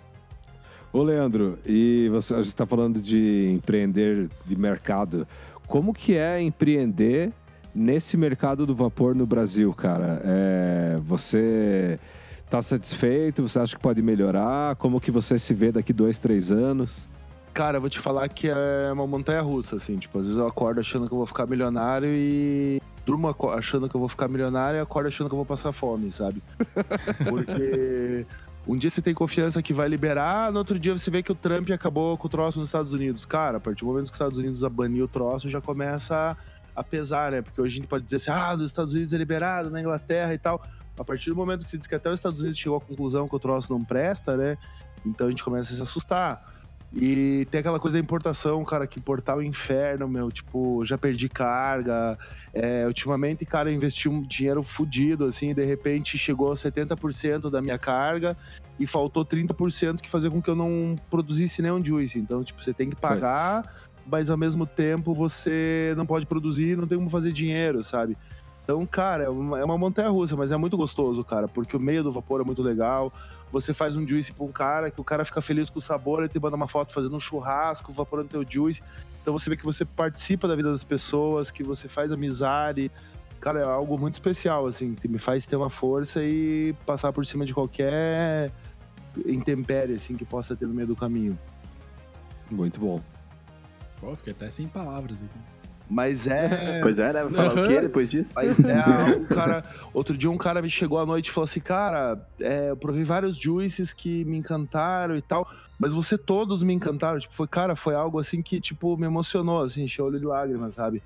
[0.93, 5.27] Ô, Leandro, e você, a gente está falando de empreender de mercado.
[5.67, 7.31] Como que é empreender
[7.75, 10.21] nesse mercado do vapor no Brasil, cara?
[10.23, 11.99] É, você
[12.45, 13.43] está satisfeito?
[13.43, 14.77] Você acha que pode melhorar?
[14.77, 17.07] Como que você se vê daqui dois, três anos?
[17.53, 19.97] Cara, eu vou te falar que é uma montanha russa, assim.
[19.97, 23.95] Tipo, às vezes eu acordo achando que eu vou ficar milionário e durmo achando que
[23.95, 26.41] eu vou ficar milionário e acordo achando que eu vou passar fome, sabe?
[27.27, 28.25] Porque
[28.67, 31.35] um dia você tem confiança que vai liberar, no outro dia você vê que o
[31.35, 33.25] Trump acabou com o troço nos Estados Unidos.
[33.25, 36.35] Cara, a partir do momento que os Estados Unidos banir o troço, já começa
[36.75, 37.41] a pesar, né?
[37.41, 40.33] Porque hoje a gente pode dizer assim, ah, nos Estados Unidos é liberado, na Inglaterra
[40.33, 40.61] e tal.
[40.99, 43.27] A partir do momento que você diz que até os Estados Unidos chegou à conclusão
[43.27, 44.57] que o troço não presta, né?
[45.05, 46.56] Então a gente começa a se assustar.
[46.93, 50.31] E tem aquela coisa da importação, cara, que importar o inferno, meu.
[50.31, 52.17] Tipo, já perdi carga.
[52.53, 57.61] É, ultimamente, cara, investi um dinheiro fudido, assim, e de repente chegou a 70% da
[57.61, 58.37] minha carga
[58.79, 62.17] e faltou 30% que fazia com que eu não produzisse nenhum juice.
[62.17, 63.63] Então, tipo, você tem que pagar,
[64.05, 68.17] mas ao mesmo tempo você não pode produzir, não tem como fazer dinheiro, sabe?
[68.63, 71.79] Então, cara, é uma, é uma montanha russa, mas é muito gostoso, cara, porque o
[71.79, 73.13] meio do vapor é muito legal.
[73.51, 76.19] Você faz um juice pra um cara, que o cara fica feliz com o sabor,
[76.19, 78.81] ele te manda uma foto fazendo um churrasco, vaporando teu juice.
[79.21, 82.91] Então você vê que você participa da vida das pessoas, que você faz amizade.
[83.39, 87.25] Cara, é algo muito especial, assim, que me faz ter uma força e passar por
[87.25, 88.51] cima de qualquer
[89.25, 91.37] intempérie, assim, que possa ter no meio do caminho.
[92.49, 92.99] Muito bom.
[93.99, 95.39] Pô, fiquei até sem palavras aqui.
[95.89, 96.79] Mas é.
[96.81, 97.29] Pois é, né?
[97.29, 98.31] Falar o quê depois disso?
[98.35, 99.63] Mas é algo, cara.
[99.93, 103.03] Outro dia um cara me chegou à noite e falou assim: Cara, é, eu provei
[103.03, 107.19] vários juices que me encantaram e tal, mas você todos me encantaram.
[107.19, 110.25] Tipo, foi, cara, foi algo assim que, tipo, me emocionou, assim, encheu o olho de
[110.25, 111.01] lágrimas, sabe?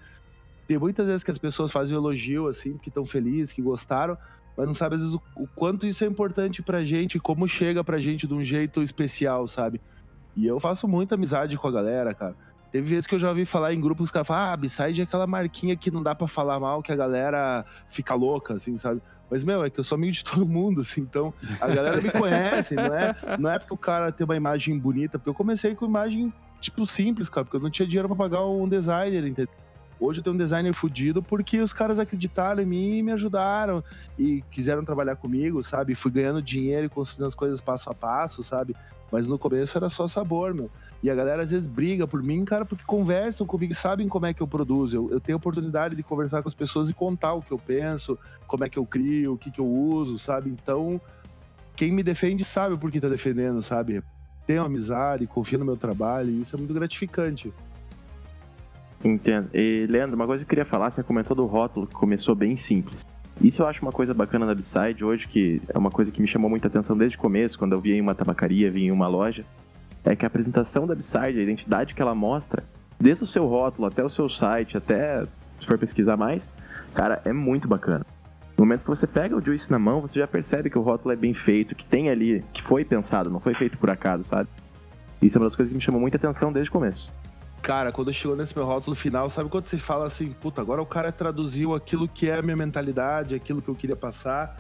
[0.68, 4.18] Tem muitas vezes que as pessoas fazem um elogio, assim, porque estão felizes, que gostaram,
[4.58, 7.84] mas não sabe, às vezes, o, o quanto isso é importante pra gente, como chega
[7.84, 9.80] pra gente de um jeito especial, sabe?
[10.36, 12.36] E eu faço muita amizade com a galera, cara.
[12.72, 15.02] Teve vezes que eu já ouvi falar em grupos que os caras falam, ah, Beside
[15.02, 18.78] é aquela marquinha que não dá pra falar mal, que a galera fica louca, assim,
[18.78, 19.02] sabe?
[19.30, 22.10] Mas, meu, é que eu sou amigo de todo mundo, assim, então a galera me
[22.10, 25.76] conhece, não é, não é porque o cara tem uma imagem bonita, porque eu comecei
[25.76, 29.54] com imagem, tipo, simples, cara, porque eu não tinha dinheiro pra pagar um designer, entendeu?
[30.02, 33.84] Hoje eu tenho um designer fudido porque os caras acreditaram em mim e me ajudaram
[34.18, 35.94] e quiseram trabalhar comigo, sabe?
[35.94, 38.76] Fui ganhando dinheiro e construindo as coisas passo a passo, sabe?
[39.12, 40.72] Mas no começo era só sabor, meu.
[41.04, 44.26] E a galera às vezes briga por mim, cara, porque conversam comigo e sabem como
[44.26, 44.98] é que eu produzo.
[44.98, 48.18] Eu, eu tenho oportunidade de conversar com as pessoas e contar o que eu penso,
[48.48, 50.50] como é que eu crio, o que, que eu uso, sabe?
[50.50, 51.00] Então,
[51.76, 54.02] quem me defende sabe por que tá defendendo, sabe?
[54.48, 57.54] Tenho amizade, confia no meu trabalho, e isso é muito gratificante.
[59.04, 59.50] Entendo.
[59.54, 62.56] E, Leandro, uma coisa que eu queria falar, você comentou do rótulo, que começou bem
[62.56, 63.06] simples.
[63.42, 66.28] Isso eu acho uma coisa bacana da B-Side hoje, que é uma coisa que me
[66.28, 69.08] chamou muita atenção desde o começo, quando eu vi em uma tabacaria, vi em uma
[69.08, 69.44] loja,
[70.04, 72.64] é que a apresentação da B-Side, a identidade que ela mostra,
[73.00, 75.24] desde o seu rótulo até o seu site, até
[75.60, 76.54] se for pesquisar mais,
[76.94, 78.06] cara, é muito bacana.
[78.58, 81.12] No momento que você pega o juice na mão, você já percebe que o rótulo
[81.12, 84.48] é bem feito, que tem ali, que foi pensado, não foi feito por acaso, sabe?
[85.20, 87.12] Isso é uma das coisas que me chamou muita atenção desde o começo.
[87.62, 90.86] Cara, quando chegou nesse meu rótulo final, sabe quando você fala assim, puta, agora o
[90.86, 94.60] cara traduziu aquilo que é a minha mentalidade, aquilo que eu queria passar.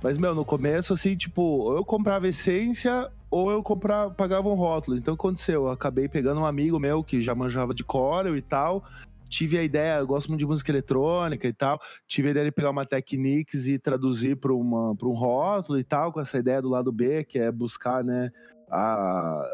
[0.00, 4.54] Mas, meu, no começo, assim, tipo, ou eu comprava essência ou eu comprava, pagava um
[4.54, 4.96] rótulo.
[4.96, 5.64] Então, aconteceu?
[5.64, 8.84] Eu acabei pegando um amigo meu que já manjava de Corel e tal.
[9.28, 11.80] Tive a ideia, eu gosto muito de música eletrônica e tal.
[12.06, 16.20] Tive a ideia de pegar uma Technics e traduzir para um rótulo e tal, com
[16.20, 18.30] essa ideia do lado B, que é buscar, né,
[18.70, 19.44] a,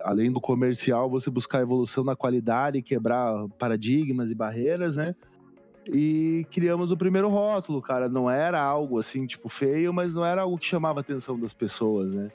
[0.00, 5.14] além do comercial, você buscar evolução na qualidade, quebrar paradigmas e barreiras, né?
[5.90, 8.08] E criamos o primeiro rótulo, cara.
[8.08, 11.54] Não era algo assim, tipo, feio, mas não era algo que chamava a atenção das
[11.54, 12.30] pessoas, né?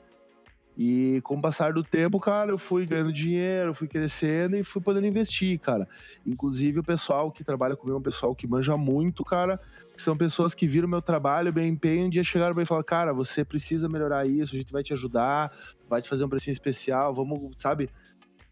[0.76, 4.82] E com o passar do tempo, cara, eu fui ganhando dinheiro, fui crescendo e fui
[4.82, 5.88] podendo investir, cara.
[6.26, 9.60] Inclusive o pessoal que trabalha comigo é um pessoal que manja muito, cara.
[9.96, 12.68] Que são pessoas que viram meu trabalho, meu empenho, um dia chegaram pra mim e
[12.68, 15.52] falaram, cara, você precisa melhorar isso, a gente vai te ajudar,
[15.94, 17.90] vai te fazer um precinho especial, vamos, sabe?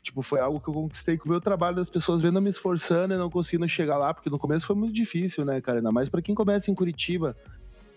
[0.01, 2.49] Tipo, foi algo que eu conquistei com o meu trabalho das pessoas vendo eu me
[2.49, 5.77] esforçando e não conseguindo chegar lá, porque no começo foi muito difícil, né, cara?
[5.77, 7.35] Ainda mais para quem começa em Curitiba.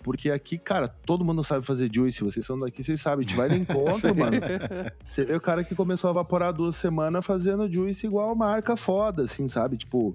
[0.02, 2.22] Porque aqui, cara, todo mundo sabe fazer juice.
[2.22, 3.24] Vocês são daqui, vocês sabem.
[3.24, 4.37] A gente vai no encontro, mano.
[5.02, 9.22] Você vê o cara que começou a evaporar duas semanas fazendo juice igual marca foda,
[9.22, 9.78] assim, sabe?
[9.78, 10.14] Tipo,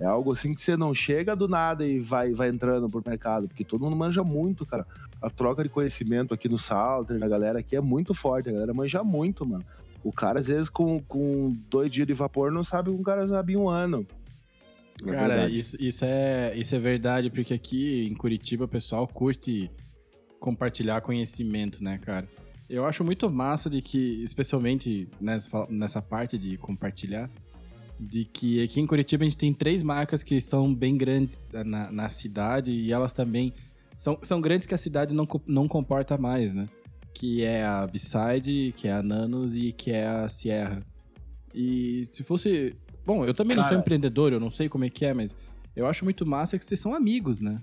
[0.00, 3.46] é algo assim que você não chega do nada e vai, vai entrando pro mercado.
[3.46, 4.86] Porque todo mundo manja muito, cara.
[5.20, 8.48] A troca de conhecimento aqui no Salter, da galera aqui é muito forte.
[8.48, 9.62] A galera manja muito, mano.
[10.02, 13.04] O cara, às vezes, com, com dois dias de vapor, não sabe o que um
[13.04, 14.06] cara sabe em um ano.
[15.06, 19.70] É Cara, isso, isso, é, isso é verdade, porque aqui em Curitiba o pessoal curte
[20.38, 22.26] compartilhar conhecimento, né, cara?
[22.68, 27.28] Eu acho muito massa de que, especialmente nessa, nessa parte de compartilhar,
[28.00, 31.92] de que aqui em Curitiba a gente tem três marcas que são bem grandes na,
[31.92, 33.52] na cidade e elas também
[33.94, 36.66] são, são grandes que a cidade não, não comporta mais, né?
[37.12, 40.82] Que é a Beside, que é a Nanos e que é a Sierra.
[41.54, 44.90] E se fosse Bom, eu também Cara, não sou empreendedor, eu não sei como é
[44.90, 45.34] que é, mas
[45.74, 47.60] eu acho muito massa que vocês são amigos, né?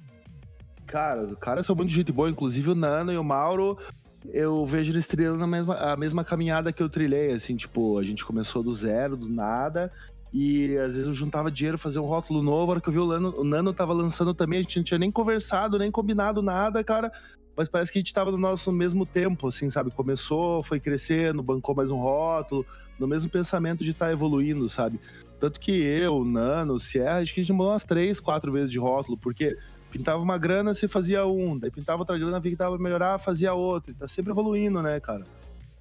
[0.85, 3.77] Cara, os caras são muito gente boa, inclusive o Nano e o Mauro,
[4.25, 8.03] eu vejo eles trilhando a mesma, a mesma caminhada que eu trilhei, assim, tipo, a
[8.03, 9.91] gente começou do zero, do nada,
[10.33, 12.99] e às vezes eu juntava dinheiro, fazia um rótulo novo, a hora que eu vi
[12.99, 16.41] o Nano, o Nano tava lançando também, a gente não tinha nem conversado, nem combinado
[16.41, 17.11] nada, cara,
[17.55, 19.89] mas parece que a gente tava no nosso mesmo tempo, assim, sabe?
[19.89, 22.65] Começou, foi crescendo, bancou mais um rótulo,
[22.99, 24.99] no mesmo pensamento de estar tá evoluindo, sabe?
[25.39, 28.79] Tanto que eu, Nano, Sierra, acho que a gente mandou umas três, quatro vezes de
[28.79, 29.55] rótulo, porque
[29.91, 33.53] pintava uma grana, você fazia um, daí pintava outra grana, via que dava melhorar, fazia
[33.53, 33.91] outro.
[33.91, 35.23] E tá sempre evoluindo, né, cara?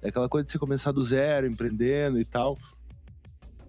[0.01, 2.57] É aquela coisa de você começar do zero, empreendendo e tal.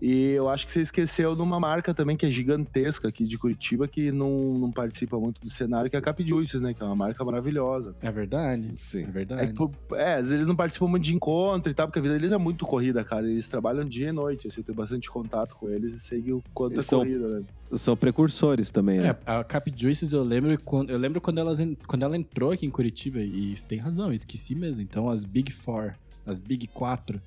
[0.00, 3.36] E eu acho que você esqueceu de uma marca também que é gigantesca aqui de
[3.36, 6.72] Curitiba, que não, não participa muito do cenário, que é a Cap Juices, né?
[6.72, 7.96] Que é uma marca maravilhosa.
[8.00, 9.02] É verdade, sim.
[9.02, 9.54] É verdade.
[9.92, 12.14] É, é, às vezes eles não participam muito de encontro e tal, porque a vida
[12.14, 13.28] deles é muito corrida, cara.
[13.28, 16.42] Eles trabalham dia e noite, assim, eu tenho bastante contato com eles e sei o
[16.54, 17.44] quanto eles é são, corrida, né?
[17.72, 19.16] São precursores também, né?
[19.26, 22.64] É, a Cap Juices eu lembro quando, eu lembro quando, elas, quando ela entrou aqui
[22.64, 24.82] em Curitiba, e você tem razão, eu esqueci mesmo.
[24.82, 27.20] Então, as Big Four, as Big Quatro.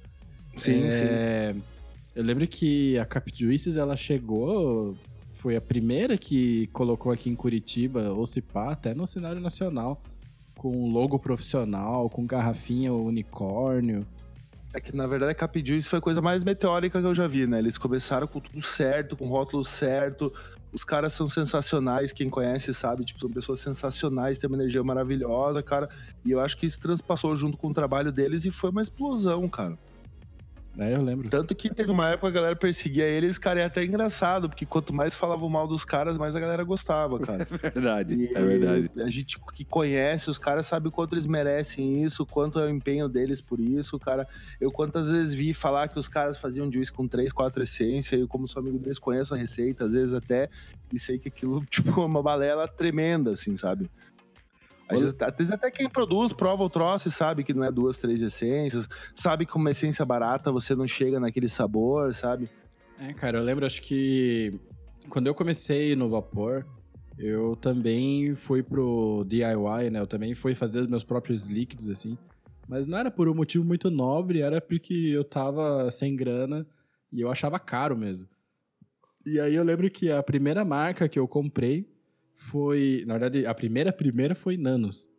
[0.55, 1.61] Sim, é, sim
[2.15, 4.95] eu lembro que a Cap Juices, ela chegou,
[5.35, 10.01] foi a primeira que colocou aqui em Curitiba, ou se pá, até no cenário nacional,
[10.55, 14.05] com logo profissional, com garrafinha unicórnio.
[14.73, 17.27] É que, na verdade, a Cap Juice foi a coisa mais meteórica que eu já
[17.27, 17.59] vi, né?
[17.59, 20.31] Eles começaram com tudo certo, com rótulo certo,
[20.71, 25.61] os caras são sensacionais, quem conhece sabe, tipo, são pessoas sensacionais, têm uma energia maravilhosa,
[25.61, 25.89] cara.
[26.23, 29.47] E eu acho que isso transpassou junto com o trabalho deles e foi uma explosão,
[29.49, 29.77] cara.
[30.77, 31.29] É, eu lembro.
[31.29, 34.93] Tanto que teve uma época a galera perseguia eles, cara, é até engraçado, porque quanto
[34.93, 37.45] mais falavam mal dos caras, mais a galera gostava, cara.
[37.61, 38.91] é verdade, e é verdade.
[38.97, 42.69] A gente que conhece os caras sabe o quanto eles merecem isso, quanto é o
[42.69, 44.27] empenho deles por isso, cara.
[44.59, 48.23] Eu quantas vezes vi falar que os caras faziam juice com três, quatro essências, e
[48.23, 50.49] eu, como sou amigo deles, conheço a receita, às vezes até,
[50.93, 53.89] e sei que aquilo, tipo, é uma balela tremenda, assim, sabe?
[54.95, 57.71] Às vezes, às vezes até quem produz prova o troço e sabe que não é
[57.71, 62.49] duas, três essências, sabe que uma essência barata você não chega naquele sabor, sabe?
[62.99, 64.59] É, cara, eu lembro, acho que
[65.09, 66.65] quando eu comecei no vapor,
[67.17, 69.99] eu também fui pro DIY, né?
[69.99, 72.17] Eu também fui fazer os meus próprios líquidos, assim.
[72.67, 76.65] Mas não era por um motivo muito nobre, era porque eu tava sem grana
[77.11, 78.29] e eu achava caro mesmo.
[79.25, 81.90] E aí eu lembro que a primeira marca que eu comprei
[82.49, 83.03] foi.
[83.05, 85.09] Na verdade, a primeira primeira foi Nanos.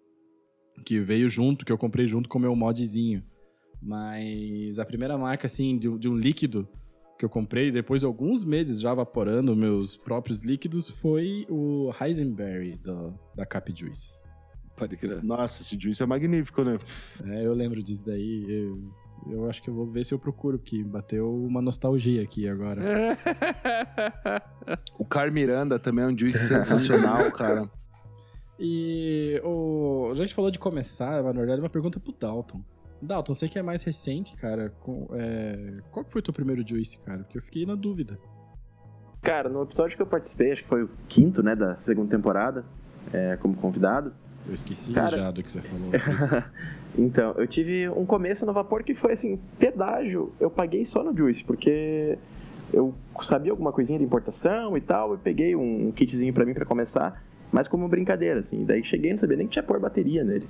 [0.84, 3.22] Que veio junto, que eu comprei junto com o meu modzinho.
[3.80, 6.68] Mas a primeira marca, assim, de, de um líquido
[7.18, 12.76] que eu comprei depois de alguns meses já evaporando meus próprios líquidos foi o Heisenberry
[12.78, 14.22] do, da Cap Juices.
[14.76, 15.22] Pode crer.
[15.22, 16.78] Nossa, esse juice é magnífico, né?
[17.24, 18.44] É, eu lembro disso daí.
[18.48, 18.92] Eu,
[19.28, 22.80] eu acho que eu vou ver se eu procuro, porque bateu uma nostalgia aqui agora.
[24.98, 27.68] O Car Miranda também é um juice sensacional, cara.
[28.58, 32.62] E o, a gente falou de começar, mas na verdade é uma pergunta pro Dalton.
[33.00, 36.66] Dalton, você que é mais recente, cara, com- é, qual que foi o teu primeiro
[36.66, 37.24] Juice, cara?
[37.24, 38.16] Porque eu fiquei na dúvida.
[39.20, 42.64] Cara, no episódio que eu participei, acho que foi o quinto, né, da segunda temporada,
[43.12, 44.12] é, como convidado.
[44.46, 45.90] Eu esqueci Cara- já do que você falou.
[46.96, 51.16] Então, eu tive um começo no vapor que foi assim, pedágio, eu paguei só no
[51.16, 52.18] Juice, porque
[52.70, 56.66] eu sabia alguma coisinha de importação e tal, eu peguei um kitzinho pra mim pra
[56.66, 58.64] começar, mas como brincadeira, assim.
[58.66, 60.46] Daí cheguei, não sabia nem que tinha pôr bateria nele.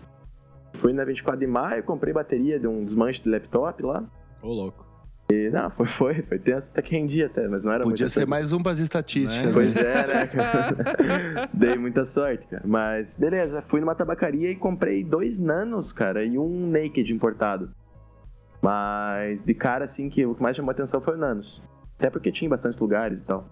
[0.75, 4.03] Fui na 24 de maio, comprei bateria de um desmanche de laptop lá.
[4.43, 4.85] Ô, louco.
[5.33, 8.21] E, não, foi, foi, foi tenso, até que rendia até, mas não era Podia ser
[8.21, 8.31] coisa.
[8.31, 9.47] mais um pras estatísticas.
[9.47, 9.53] Né?
[9.53, 10.27] Pois é, né?
[10.27, 11.49] cara?
[11.55, 12.63] Dei muita sorte, cara.
[12.67, 17.71] Mas beleza, fui numa tabacaria e comprei dois nanos, cara, e um naked importado.
[18.61, 21.63] Mas de cara, assim, que o que mais chamou a atenção foi o nanos.
[21.99, 23.49] Até porque tinha bastante lugares e tal.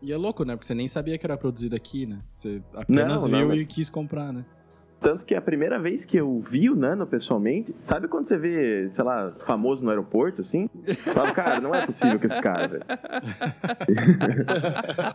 [0.00, 0.54] E é louco, né?
[0.54, 2.20] Porque você nem sabia que era produzido aqui, né?
[2.34, 4.44] Você apenas Não, não, viu mas- e quis comprar, né?
[5.00, 8.88] Tanto que a primeira vez que eu vi o Nano pessoalmente, sabe quando você vê,
[8.90, 10.68] sei lá, famoso no aeroporto, assim?
[10.86, 12.84] Eu Falava, cara, não é possível que esse cara, velho.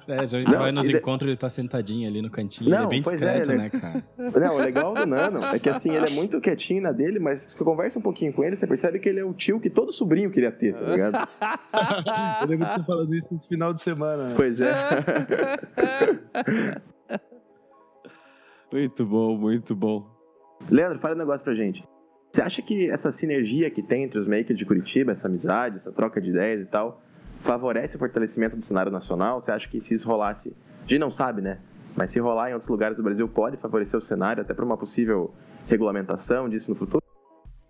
[0.07, 2.69] É, já a gente Não, vai nos ele- encontros, ele tá sentadinho ali no cantinho.
[2.69, 4.03] ele Não, é bem é, discreto, ele- né, cara?
[4.47, 7.41] Não, o legal do Nano é que assim, ele é muito quietinho na dele, mas
[7.41, 9.69] se você conversa um pouquinho com ele, você percebe que ele é o tio que
[9.69, 11.27] todo sobrinho queria ter, tá ligado?
[12.41, 14.29] Eu lembro de você falando isso nesse final de semana.
[14.29, 14.33] né?
[14.35, 14.69] Pois é.
[18.73, 20.09] Muito bom, muito bom.
[20.67, 21.87] Leandro, fala um negócio pra gente.
[22.31, 25.91] Você acha que essa sinergia que tem entre os makers de Curitiba, essa amizade, essa
[25.91, 26.99] troca de ideias e tal,
[27.41, 29.39] favorece o fortalecimento do cenário nacional?
[29.39, 31.59] Você acha que se isso rolasse, a gente não sabe, né?
[31.95, 34.75] Mas se rolar em outros lugares do Brasil, pode favorecer o cenário até para uma
[34.75, 35.31] possível
[35.67, 37.03] regulamentação disso no futuro?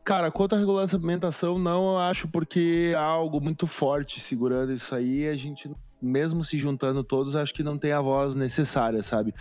[0.06, 5.28] Cara, quanto à regulamentação, não eu acho porque há algo muito forte segurando isso aí.
[5.28, 5.70] A gente,
[6.02, 9.34] mesmo se juntando todos, acho que não tem a voz necessária, sabe?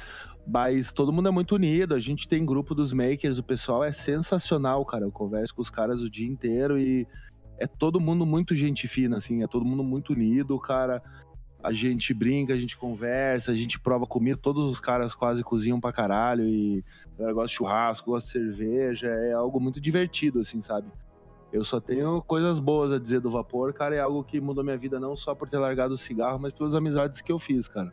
[0.47, 1.95] Mas todo mundo é muito unido.
[1.95, 5.05] A gente tem grupo dos makers, o pessoal é sensacional, cara.
[5.05, 7.07] Eu converso com os caras o dia inteiro e
[7.59, 9.43] é todo mundo muito gente fina, assim.
[9.43, 11.03] É todo mundo muito unido, cara.
[11.63, 14.37] A gente brinca, a gente conversa, a gente prova comida.
[14.37, 16.85] Todos os caras quase cozinham pra caralho e
[17.17, 20.89] eu gosto de churrasco, gosto de cerveja, é algo muito divertido, assim, sabe?
[21.53, 24.77] Eu só tenho coisas boas a dizer do vapor, cara, é algo que mudou minha
[24.77, 27.93] vida não só por ter largado o cigarro, mas pelas amizades que eu fiz, cara.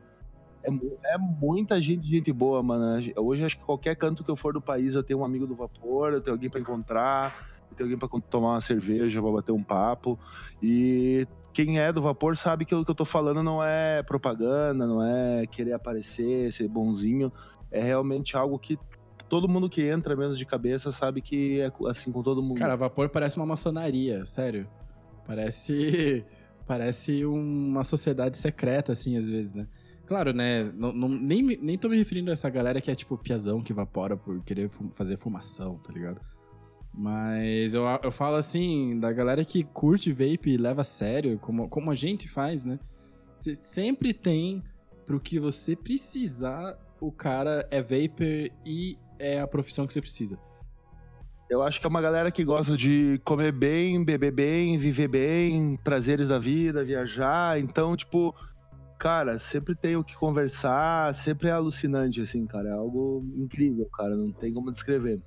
[0.64, 0.70] É,
[1.14, 3.02] é muita gente, gente boa, mano.
[3.18, 5.56] Hoje acho que qualquer canto que eu for do país eu tenho um amigo do
[5.56, 9.52] vapor, eu tenho alguém pra encontrar, eu tenho alguém con- tomar uma cerveja, pra bater
[9.52, 10.20] um papo.
[10.62, 14.86] E quem é do vapor sabe que o que eu tô falando não é propaganda,
[14.86, 17.32] não é querer aparecer, ser bonzinho.
[17.72, 18.78] É realmente algo que
[19.30, 22.58] todo mundo que entra menos de cabeça sabe que é assim com todo mundo.
[22.58, 24.68] Cara, vapor parece uma maçonaria, sério.
[25.26, 26.26] Parece.
[26.70, 29.66] Parece uma sociedade secreta, assim, às vezes, né?
[30.10, 30.64] Claro, né?
[31.22, 34.44] Nem, nem tô me referindo a essa galera que é tipo piazão que evapora por
[34.44, 36.20] querer fazer fumação, tá ligado?
[36.92, 41.70] Mas eu, eu falo assim, da galera que curte vape e leva a sério, como,
[41.70, 42.80] como a gente faz, né?
[43.38, 44.64] Você sempre tem
[45.06, 50.40] pro que você precisar, o cara é vapor e é a profissão que você precisa.
[51.48, 55.78] Eu acho que é uma galera que gosta de comer bem, beber bem, viver bem,
[55.84, 57.60] prazeres da vida, viajar.
[57.60, 58.36] Então, tipo,
[59.00, 62.70] cara, sempre tem o que conversar, sempre é alucinante, assim, cara.
[62.70, 64.16] É algo incrível, cara.
[64.16, 65.22] Não tem como descrever.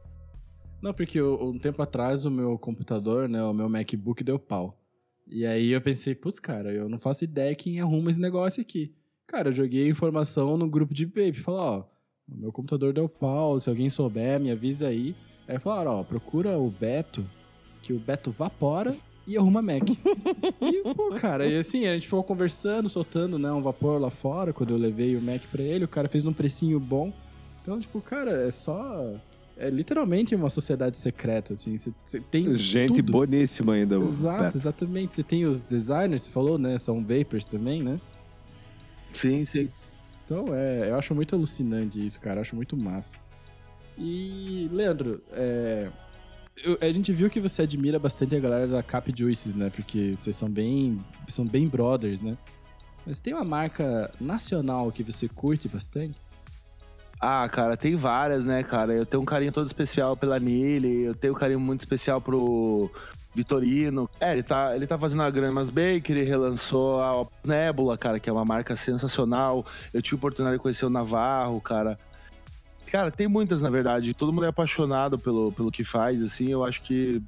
[0.83, 4.79] Não, porque eu- um tempo atrás o meu computador, né, o meu MacBook deu pau.
[5.27, 8.93] E aí eu pensei, putz, cara, eu não faço ideia quem arruma esse negócio aqui.
[9.27, 11.85] Cara, eu joguei informação no grupo de Baby, falou, ó,
[12.29, 15.15] o meu computador deu pau, se alguém souber, me avisa aí.
[15.49, 17.25] Aí falaram, ó, procura o Beto,
[17.81, 18.95] que o Beto vapora
[19.27, 19.89] e arruma Mac.
[19.89, 24.53] e, pô, cara, e assim, a gente ficou conversando, soltando, né, um vapor lá fora,
[24.53, 27.13] quando eu levei o Mac pra ele, o cara fez num precinho bom.
[27.61, 29.15] Então, tipo, cara, é só...
[29.57, 31.77] É literalmente uma sociedade secreta, assim.
[31.77, 31.93] Você
[32.31, 33.13] tem Gente tudo.
[33.13, 34.01] boníssima ainda.
[34.01, 34.57] o Exato, Beto.
[34.57, 35.15] exatamente.
[35.15, 36.79] Você tem os designers, você falou, né?
[36.79, 38.01] São vapors também, né?
[39.13, 39.69] Sim, sim.
[40.25, 42.39] Então, é, eu acho muito alucinante isso, cara.
[42.39, 43.19] Eu acho muito massa.
[43.97, 45.91] E, Leandro, é,
[46.81, 49.71] a gente viu que você admira bastante a galera da Cap Juices, né?
[49.71, 52.37] Porque vocês são bem, são bem brothers, né?
[53.07, 56.15] Mas tem uma marca nacional que você curte bastante?
[57.21, 58.93] Ah, cara, tem várias, né, cara?
[58.93, 62.91] Eu tenho um carinho todo especial pela Nile, eu tenho um carinho muito especial pro,
[63.35, 64.09] Vitorino.
[64.21, 68.29] É, ele tá, ele tá fazendo a Gramas Baker, ele relançou a Nebula, cara, que
[68.29, 69.65] é uma marca sensacional.
[69.93, 71.99] Eu tive a oportunidade de conhecer o Navarro, cara.
[72.93, 74.13] Cara, tem muitas, na verdade.
[74.13, 76.51] Todo mundo é apaixonado pelo, pelo que faz, assim.
[76.51, 77.23] Eu acho que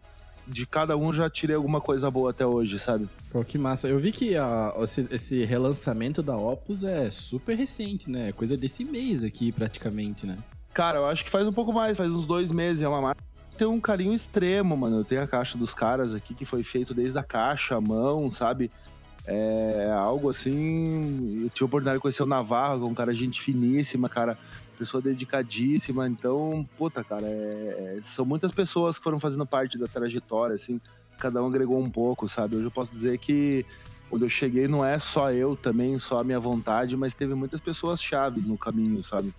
[0.47, 3.09] de cada um já tirei alguma coisa boa até hoje, sabe?
[3.31, 3.89] Pô, que massa.
[3.89, 8.29] Eu vi que a, esse, esse, relançamento da Opus é super recente, né?
[8.29, 10.37] É coisa desse mês aqui, praticamente, né?
[10.75, 12.83] Cara, eu acho que faz um pouco mais, faz uns dois meses.
[12.83, 13.25] É uma marca
[13.57, 14.99] tem um carinho extremo, mano.
[14.99, 18.31] Eu tenho a caixa dos caras aqui que foi feito desde a caixa, a mão,
[18.31, 18.71] sabe?
[19.25, 21.41] É algo assim.
[21.45, 24.37] Eu tive a oportunidade de conhecer o Navarro, que é um cara gente finíssima, cara
[24.75, 26.09] pessoa dedicadíssima.
[26.09, 30.81] Então, puta, cara, é, é, são muitas pessoas que foram fazendo parte da trajetória, assim,
[31.19, 32.57] cada um agregou um pouco, sabe?
[32.57, 33.65] Hoje eu posso dizer que
[34.11, 37.61] quando eu cheguei não é só eu também, só a minha vontade, mas teve muitas
[37.61, 39.33] pessoas chaves no caminho, sabe?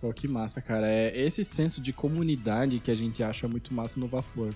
[0.00, 0.86] Pô, que massa, cara.
[0.88, 4.54] É esse senso de comunidade que a gente acha muito massa no vapor.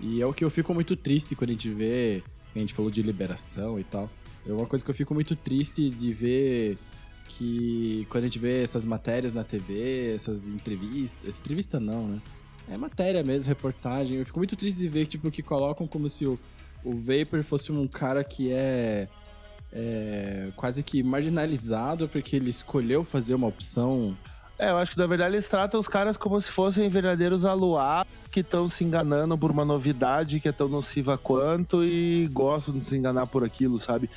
[0.00, 2.22] E é o que eu fico muito triste quando a gente vê,
[2.54, 4.10] a gente falou de liberação e tal.
[4.46, 6.76] É uma coisa que eu fico muito triste de ver
[7.26, 12.22] que quando a gente vê essas matérias na TV, essas entrevistas, entrevista não, né?
[12.68, 14.18] É matéria mesmo, reportagem.
[14.18, 16.38] Eu fico muito triste de ver tipo que colocam como se o,
[16.82, 19.08] o Vapor fosse um cara que é,
[19.72, 24.16] é quase que marginalizado porque ele escolheu fazer uma opção
[24.58, 28.12] é, eu acho que na verdade eles tratam os caras como se fossem verdadeiros aluados
[28.30, 32.84] que estão se enganando por uma novidade que é tão nociva quanto e gostam de
[32.84, 34.08] se enganar por aquilo, sabe?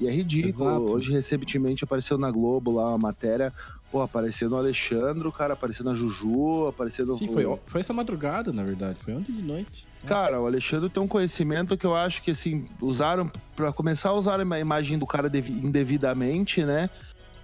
[0.00, 0.48] E é ridículo.
[0.48, 0.92] Exato.
[0.92, 3.52] Hoje, recentemente, apareceu na Globo lá uma matéria.
[3.90, 7.16] Pô, apareceu no Alexandre, cara, apareceu na Juju, apareceu no.
[7.16, 8.98] Sim, foi, foi essa madrugada, na verdade.
[9.00, 9.86] Foi ontem de noite.
[10.06, 13.30] Cara, o Alexandre tem um conhecimento que eu acho que, assim, usaram.
[13.54, 16.90] para começar a usar a imagem do cara indevidamente, né?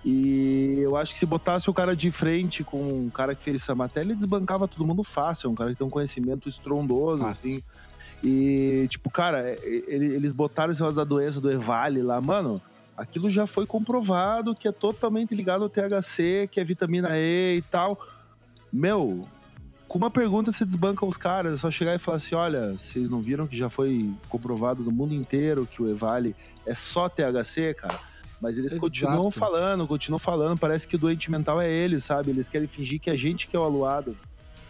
[0.05, 3.63] E eu acho que se botasse o cara de frente com um cara que fez
[3.63, 5.47] essa matéria, ele desbancava todo mundo fácil.
[5.47, 7.51] É um cara que tem um conhecimento estrondoso, fácil.
[7.51, 7.63] assim.
[8.23, 12.63] E, tipo, cara, é, eles botaram esse negócio da doença do Evale lá, mano.
[12.97, 17.63] Aquilo já foi comprovado que é totalmente ligado ao THC, que é vitamina E e
[17.63, 17.99] tal.
[18.73, 19.27] Meu,
[19.89, 23.11] com uma pergunta você desbanca os caras, é só chegar e falar assim: olha, vocês
[23.11, 27.75] não viram que já foi comprovado no mundo inteiro que o Evale é só THC,
[27.75, 27.99] cara?
[28.41, 28.81] Mas eles Exato.
[28.81, 32.31] continuam falando, continuam falando, parece que o doente mental é eles, sabe?
[32.31, 34.17] Eles querem fingir que é a gente que é o aluado.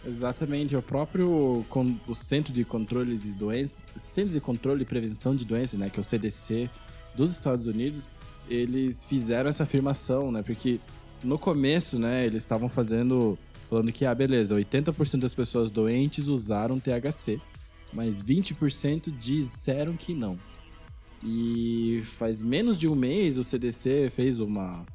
[0.05, 1.65] Exatamente, o próprio
[2.07, 5.97] o Centro de Controle de Doenças, Centro de Controle e Prevenção de Doenças, né, que
[5.97, 6.69] é o CDC
[7.15, 8.09] dos Estados Unidos,
[8.49, 10.79] eles fizeram essa afirmação, né, porque
[11.23, 13.37] no começo, né, eles estavam fazendo,
[13.69, 17.39] falando que, ah, beleza, 80% das pessoas doentes usaram THC,
[17.93, 20.37] mas 20% disseram que não.
[21.23, 24.85] E faz menos de um mês o CDC fez uma,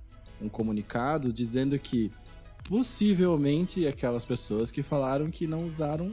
[0.43, 2.13] um comunicado dizendo que
[2.69, 6.13] possivelmente aquelas pessoas que falaram que não usaram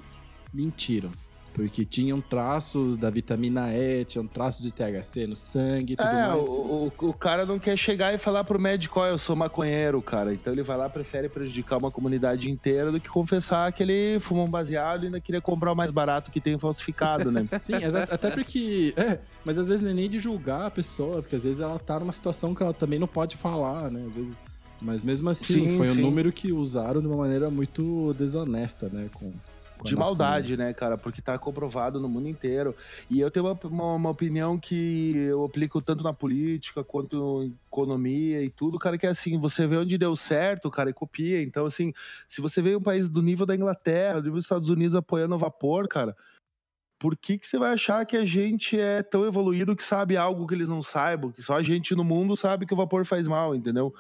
[0.53, 1.11] mentiram.
[1.53, 6.27] Porque tinham traços da vitamina E, tinham traços de THC no sangue e tudo é,
[6.27, 6.47] mais.
[6.47, 10.01] O, o, o, cara não quer chegar e falar pro médico, ó, eu sou maconheiro,
[10.01, 10.33] cara.
[10.33, 14.45] Então ele vai lá, prefere prejudicar uma comunidade inteira do que confessar que ele fumou
[14.45, 17.47] um baseado e ainda queria comprar o mais barato que tem falsificado, né?
[17.61, 17.75] Sim,
[18.11, 18.93] até porque.
[18.97, 21.79] É, mas às vezes não é nem de julgar a pessoa, porque às vezes ela
[21.79, 24.03] tá numa situação que ela também não pode falar, né?
[24.09, 24.41] Às vezes
[24.81, 25.99] mas mesmo assim, sim, foi sim.
[25.99, 29.09] um número que usaram de uma maneira muito desonesta, né?
[29.13, 29.31] Com,
[29.77, 30.97] com de maldade, né, cara?
[30.97, 32.75] Porque tá comprovado no mundo inteiro.
[33.09, 37.55] E eu tenho uma, uma, uma, opinião que eu aplico tanto na política quanto em
[37.67, 41.41] economia e tudo, cara, que é assim, você vê onde deu certo, cara, e copia.
[41.41, 41.93] Então, assim,
[42.27, 45.35] se você vê um país do nível da Inglaterra, do nível dos Estados Unidos apoiando
[45.35, 46.15] o vapor, cara,
[46.97, 50.47] por que, que você vai achar que a gente é tão evoluído que sabe algo
[50.47, 51.31] que eles não saibam?
[51.31, 53.93] Que só a gente no mundo sabe que o vapor faz mal, entendeu?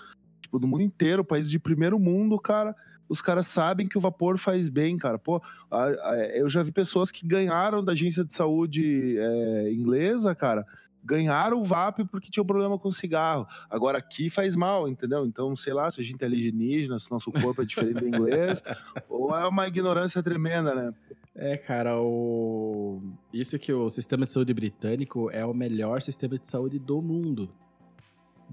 [0.55, 2.75] Tipo, do mundo inteiro, países de primeiro mundo, cara,
[3.07, 5.19] os caras sabem que o vapor faz bem, cara.
[5.19, 10.33] Pô, a, a, eu já vi pessoas que ganharam da agência de saúde é, inglesa,
[10.33, 10.65] cara,
[11.03, 13.47] ganharam o VAP porque tinha um problema com cigarro.
[13.69, 15.25] Agora aqui faz mal, entendeu?
[15.25, 18.63] Então, sei lá, se a gente é alienígena, se nosso corpo é diferente do inglês,
[19.07, 20.93] ou é uma ignorância tremenda, né?
[21.35, 23.01] É, cara, o...
[23.31, 27.53] isso que o sistema de saúde britânico é o melhor sistema de saúde do mundo.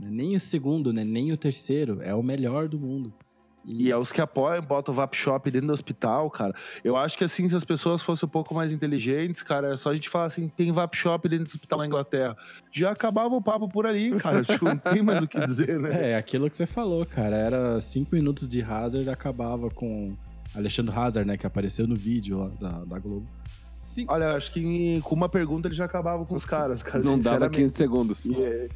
[0.01, 1.05] É nem o segundo, né?
[1.05, 2.01] Nem o terceiro.
[2.03, 3.12] É o melhor do mundo.
[3.64, 3.84] E...
[3.84, 6.55] e é os que apoiam, botam o Vap Shop dentro do hospital, cara.
[6.82, 9.90] Eu acho que assim, se as pessoas fossem um pouco mais inteligentes, cara, é só
[9.90, 12.36] a gente falar assim, tem Vap Shop dentro do hospital na Inglaterra.
[12.70, 14.43] Já acabava o papo por ali, cara.
[14.45, 16.11] tipo, não tem mais o que dizer, né?
[16.11, 17.36] É, aquilo que você falou, cara.
[17.36, 20.16] Era cinco minutos de Hazard acabava com
[20.55, 21.36] Alexandre Hazard, né?
[21.36, 23.26] Que apareceu no vídeo lá da, da Globo.
[23.78, 24.05] Sim.
[24.09, 27.03] Olha, acho que com uma pergunta ele já acabava com os caras, cara.
[27.03, 28.24] Não dava 15 segundos.
[28.24, 28.68] E, é,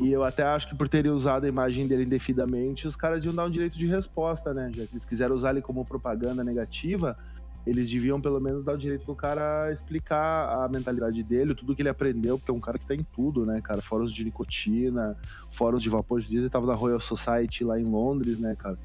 [0.00, 3.34] e eu até acho que por terem usado a imagem dele indevidamente, os caras iam
[3.34, 4.70] dar um direito de resposta, né?
[4.74, 7.18] Já que eles quiseram usar ele como propaganda negativa,
[7.66, 11.82] eles deviam pelo menos dar o direito pro cara explicar a mentalidade dele, tudo que
[11.82, 13.82] ele aprendeu, porque é um cara que tá em tudo, né, cara?
[13.82, 15.16] Fóruns de nicotina,
[15.50, 16.18] fóruns de vapor.
[16.18, 18.78] Esses dias ele tava na Royal Society lá em Londres, né, cara?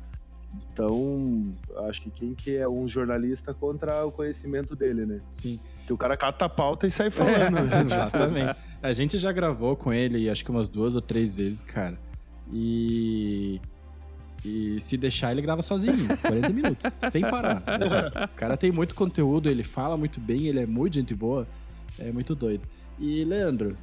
[0.71, 1.53] Então,
[1.87, 5.21] acho que quem que é um jornalista contra o conhecimento dele, né?
[5.31, 5.59] Sim.
[5.85, 7.57] Que o cara cata a pauta e sai falando.
[7.73, 8.59] É, exatamente.
[8.81, 11.97] A gente já gravou com ele, acho que umas duas ou três vezes, cara.
[12.51, 13.61] E.
[14.43, 17.63] E se deixar, ele grava sozinho, 40 minutos, sem parar.
[18.31, 21.47] O cara tem muito conteúdo, ele fala muito bem, ele é muito gente boa.
[21.97, 22.61] É muito doido.
[22.99, 23.75] E, Leandro,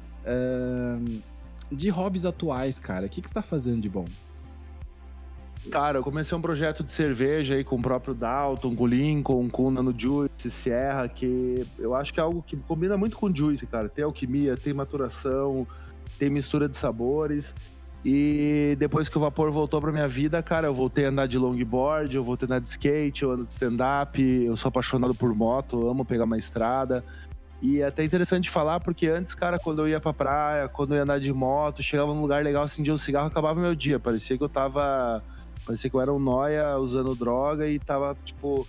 [1.71, 4.05] de hobbies atuais, cara, o que, que você tá fazendo de bom?
[5.71, 9.49] Cara, eu comecei um projeto de cerveja aí com o próprio Dalton, com o Lincoln,
[9.49, 13.33] com o Nano Juice, Sierra, que eu acho que é algo que combina muito com
[13.33, 13.87] Juice, cara.
[13.87, 15.65] Tem alquimia, tem maturação,
[16.19, 17.55] tem mistura de sabores.
[18.05, 21.37] E depois que o vapor voltou pra minha vida, cara, eu voltei a andar de
[21.37, 25.33] longboard, eu voltei a andar de skate, eu ando de stand-up, eu sou apaixonado por
[25.33, 27.03] moto, amo pegar uma estrada.
[27.61, 30.97] E é até interessante falar, porque antes, cara, quando eu ia pra praia, quando eu
[30.97, 33.97] ia andar de moto, chegava num lugar legal, acendia um cigarro, acabava meu dia.
[33.97, 35.23] Parecia que eu tava.
[35.65, 38.67] Parecia que eu era um noia usando droga e tava, tipo,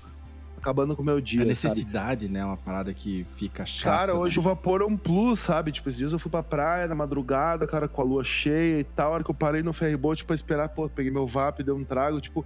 [0.65, 1.41] acabando com o meu dia.
[1.41, 1.49] a sabe?
[1.49, 2.41] necessidade, né?
[2.41, 3.97] É uma parada que fica chata.
[3.97, 4.41] Cara, hoje né?
[4.41, 5.71] o vapor é um plus, sabe?
[5.73, 8.85] Tipo, esses dias eu fui pra praia na madrugada, cara, com a lua cheia e
[8.85, 9.11] tal.
[9.11, 11.85] A hora que eu parei no ferryboat pra esperar, pô, peguei meu vape, dei um
[11.85, 12.45] trago, tipo,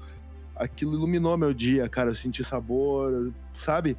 [0.56, 2.10] aquilo iluminou meu dia, cara.
[2.10, 3.96] Eu senti sabor, sabe?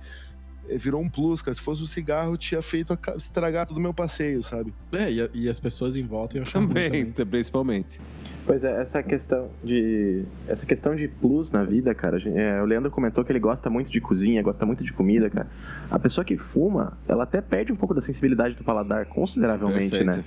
[0.67, 1.55] É, Virou um plus, cara.
[1.55, 4.73] Se fosse um cigarro, tinha feito estragar todo o meu passeio, sabe?
[4.91, 7.99] É, e, e as pessoas em volta iam achar ruim Também, principalmente.
[8.45, 12.17] Pois é, essa questão de essa questão de plus na vida, cara.
[12.29, 15.47] é, o Leandro comentou que ele gosta muito de cozinha, gosta muito de comida, cara.
[15.89, 20.17] A pessoa que fuma, ela até perde um pouco da sensibilidade do paladar, consideravelmente, Perfeito.
[20.17, 20.23] né?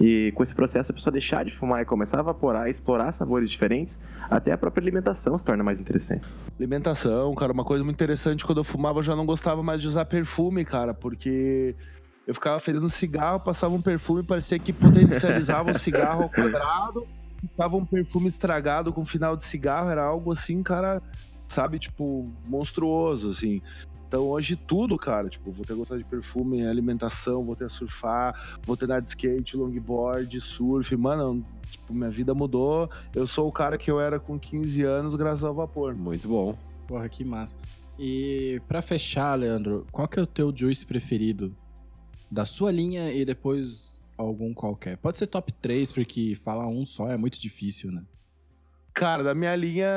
[0.00, 3.50] E com esse processo, a pessoa deixar de fumar e começar a evaporar, explorar sabores
[3.50, 6.26] diferentes, até a própria alimentação se torna mais interessante.
[6.58, 9.88] Alimentação, cara, uma coisa muito interessante, quando eu fumava eu já não gostava mais de
[9.88, 11.76] usar perfume, cara, porque
[12.26, 17.06] eu ficava fedendo cigarro, passava um perfume, parecia que potencializava o cigarro ao quadrado,
[17.40, 21.02] ficava um perfume estragado com final de cigarro, era algo assim, cara,
[21.46, 23.60] sabe, tipo, monstruoso, assim.
[24.10, 27.68] Então hoje tudo, cara, tipo, vou ter que gostar de perfume, alimentação, vou ter a
[27.68, 32.90] surfar, vou ter andar de skate, longboard, surf, mano, tipo, minha vida mudou.
[33.14, 35.94] Eu sou o cara que eu era com 15 anos graças ao vapor.
[35.94, 36.58] Muito bom.
[36.88, 37.56] Porra, que massa.
[37.96, 41.54] E pra fechar, Leandro, qual que é o teu juice preferido?
[42.28, 44.96] Da sua linha e depois algum qualquer.
[44.96, 48.02] Pode ser top 3, porque falar um só é muito difícil, né?
[48.92, 49.88] Cara, da minha linha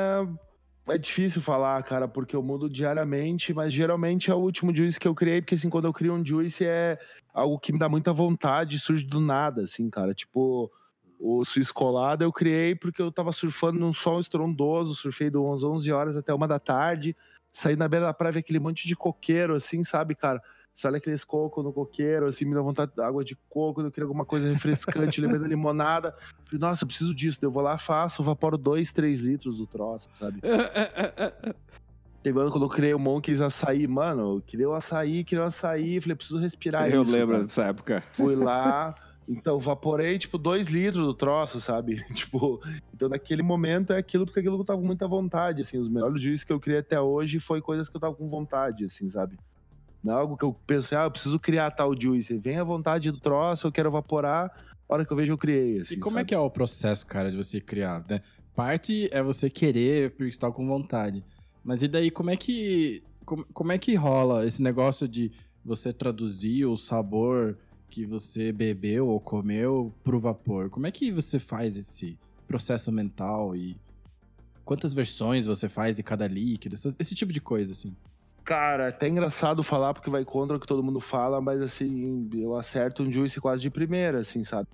[0.88, 5.08] é difícil falar, cara, porque eu mudo diariamente, mas geralmente é o último juice que
[5.08, 6.98] eu criei, porque assim, quando eu crio um juice é
[7.32, 10.12] algo que me dá muita vontade, surge do nada, assim, cara.
[10.12, 10.70] Tipo,
[11.18, 15.64] o Swiss Colada eu criei porque eu tava surfando num sol estrondoso, surfei de 11,
[15.64, 17.16] 11 horas até uma da tarde,
[17.50, 20.42] saí na beira da praia, aquele monte de coqueiro, assim, sabe, cara?
[20.84, 24.04] Olha aqueles cocos no coqueiro, assim, me dá vontade de água de coco, eu queria
[24.04, 26.14] alguma coisa refrescante, lembrei da limonada.
[26.44, 27.38] Falei, nossa, eu preciso disso.
[27.40, 30.40] Eu vou lá, faço, evaporo 2, 3 litros do troço, sabe?
[32.22, 35.46] Teve ano quando eu criei o Monkeys açaí, mano, eu queria o açaí, queria o
[35.46, 37.12] açaí, falei, preciso respirar eu isso.
[37.12, 37.44] lembro cara.
[37.44, 38.04] dessa época.
[38.12, 38.94] Fui lá,
[39.28, 42.02] então vaporei, tipo, 2 litros do troço, sabe?
[42.14, 42.62] Tipo,
[42.94, 45.88] então naquele momento é aquilo porque aquilo que eu tava com muita vontade, assim, os
[45.88, 49.08] melhores juízes que eu criei até hoje foi coisas que eu tava com vontade, assim,
[49.10, 49.36] sabe?
[50.04, 52.36] Não é algo que eu pensei, ah, eu preciso criar tal juice.
[52.36, 54.52] Vem a vontade do troço, eu quero evaporar,
[54.86, 56.28] a hora que eu vejo eu criei, assim, e como é sabe?
[56.28, 58.20] que é o processo, cara, de você criar, né?
[58.54, 61.24] Parte é você querer porque você tá com vontade.
[61.64, 63.02] Mas e daí, como é que.
[63.24, 65.32] Como, como é que rola esse negócio de
[65.64, 67.56] você traduzir o sabor
[67.88, 70.68] que você bebeu ou comeu pro vapor?
[70.68, 73.76] Como é que você faz esse processo mental e
[74.64, 76.74] quantas versões você faz de cada líquido?
[76.74, 77.96] Esse, esse tipo de coisa, assim.
[78.44, 82.28] Cara, é até engraçado falar porque vai contra o que todo mundo fala, mas assim,
[82.34, 84.68] eu acerto um juice quase de primeira, assim, sabe?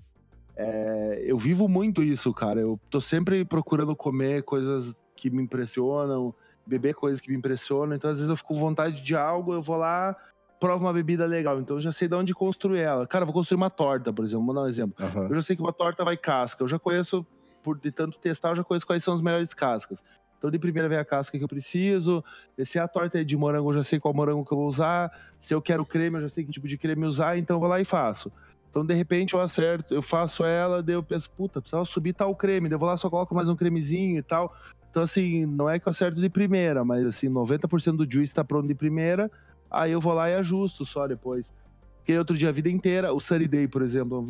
[0.55, 2.59] É, eu vivo muito isso, cara.
[2.59, 7.95] Eu tô sempre procurando comer coisas que me impressionam, beber coisas que me impressionam.
[7.95, 10.15] Então, às vezes, eu fico com vontade de algo, eu vou lá,
[10.59, 11.59] provo uma bebida legal.
[11.59, 13.07] Então, eu já sei de onde construir ela.
[13.07, 14.45] Cara, eu vou construir uma torta, por exemplo.
[14.45, 14.95] Vou dar um exemplo.
[15.29, 16.61] Eu já sei que uma torta vai casca.
[16.63, 17.25] Eu já conheço,
[17.63, 20.03] por de tanto testar, eu já conheço quais são as melhores cascas.
[20.41, 22.25] Então, de primeira vem a casca que eu preciso.
[22.65, 25.11] Se a torta é de morango, eu já sei qual morango que eu vou usar.
[25.39, 27.37] Se eu quero creme, eu já sei que tipo de creme usar.
[27.37, 28.31] Então, eu vou lá e faço.
[28.67, 32.35] Então, de repente, eu acerto, eu faço ela, daí eu penso, puta, precisava subir tal
[32.35, 32.67] creme.
[32.67, 34.55] Daí eu vou lá, só coloco mais um cremezinho e tal.
[34.89, 38.43] Então, assim, não é que eu acerto de primeira, mas, assim, 90% do juice tá
[38.43, 39.29] pronto de primeira.
[39.69, 41.53] Aí eu vou lá e ajusto só depois.
[41.97, 44.25] Porque outro dia, a vida inteira, o Sunny Day, por exemplo,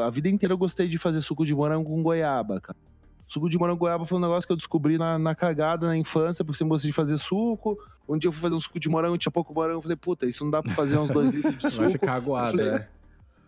[0.00, 2.76] a vida inteira eu gostei de fazer suco de morango com goiaba, cara.
[3.32, 6.44] Suco de morango goiaba foi um negócio que eu descobri na, na cagada, na infância,
[6.44, 7.78] porque sempre gostei de fazer suco.
[8.06, 10.26] Um dia eu fui fazer um suco de morango, tinha pouco morango, eu falei, puta,
[10.26, 11.82] isso não dá pra fazer uns dois litros de suco.
[11.82, 12.88] Vai ficar aguado, falei, é.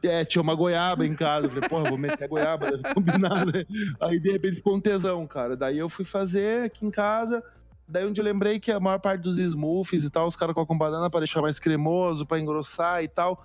[0.02, 1.44] É, tinha uma goiaba em casa.
[1.44, 3.66] Eu falei, porra, vou meter a goiaba, combinar, né?
[4.00, 5.54] Aí de repente ficou um tesão, cara.
[5.54, 7.44] Daí eu fui fazer aqui em casa.
[7.86, 10.78] Daí onde eu lembrei que a maior parte dos smoothies e tal, os caras colocam
[10.78, 13.44] banana pra deixar mais cremoso, pra engrossar e tal.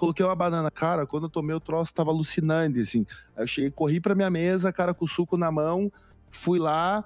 [0.00, 3.04] Coloquei uma banana, cara, quando eu tomei o troço tava alucinante, assim.
[3.36, 5.92] Aí eu cheguei, corri pra minha mesa, cara, com o suco na mão,
[6.30, 7.04] fui lá,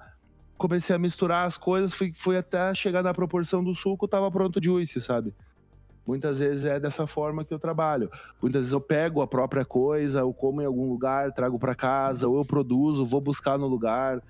[0.57, 4.61] comecei a misturar as coisas, fui, fui até chegar na proporção do suco, tava pronto
[4.61, 5.33] de juice, sabe?
[6.07, 8.09] Muitas vezes é dessa forma que eu trabalho.
[8.41, 12.29] Muitas vezes eu pego a própria coisa, eu como em algum lugar, trago para casa,
[12.29, 14.23] ou eu produzo, vou buscar no lugar.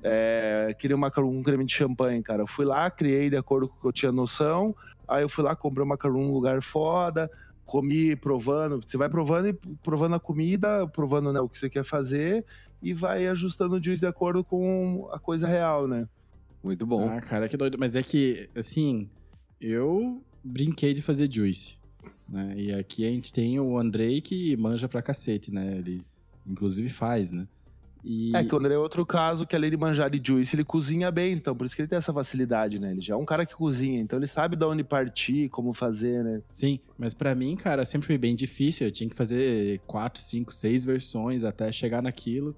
[0.00, 2.42] É, queria uma, um creme de champanhe, cara.
[2.42, 4.76] Eu fui lá, criei de acordo com o que eu tinha noção.
[5.08, 7.28] Aí eu fui lá, comprei uma macarrão num lugar foda,
[7.72, 8.82] comi provando.
[8.86, 12.44] Você vai provando e provando a comida, provando né, o que você quer fazer
[12.82, 16.06] e vai ajustando o juice de acordo com a coisa real, né?
[16.62, 17.08] Muito bom.
[17.08, 17.78] Ah, cara, que doido.
[17.78, 19.08] Mas é que, assim,
[19.58, 21.78] eu brinquei de fazer juice.
[22.28, 22.52] Né?
[22.56, 25.78] E aqui a gente tem o Andrei que manja pra cacete, né?
[25.78, 26.02] Ele,
[26.46, 27.48] inclusive, faz, né?
[28.04, 28.34] E...
[28.34, 31.10] É que o André é outro caso que além de manjar de juice, ele cozinha
[31.10, 32.90] bem, então por isso que ele tem essa facilidade, né?
[32.90, 36.24] Ele já é um cara que cozinha, então ele sabe de onde partir, como fazer,
[36.24, 36.42] né?
[36.50, 38.86] Sim, mas pra mim, cara, sempre foi bem difícil.
[38.86, 42.56] Eu tinha que fazer quatro, cinco, seis versões até chegar naquilo.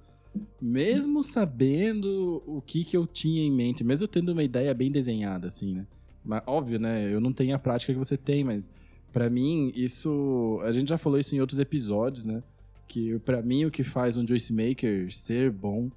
[0.60, 5.46] Mesmo sabendo o que, que eu tinha em mente, mesmo tendo uma ideia bem desenhada,
[5.46, 5.86] assim, né?
[6.24, 7.12] Mas, óbvio, né?
[7.12, 8.70] Eu não tenho a prática que você tem, mas
[9.12, 10.60] pra mim, isso.
[10.64, 12.42] A gente já falou isso em outros episódios, né?
[12.86, 15.90] Que pra mim o que faz um Juice Maker ser bom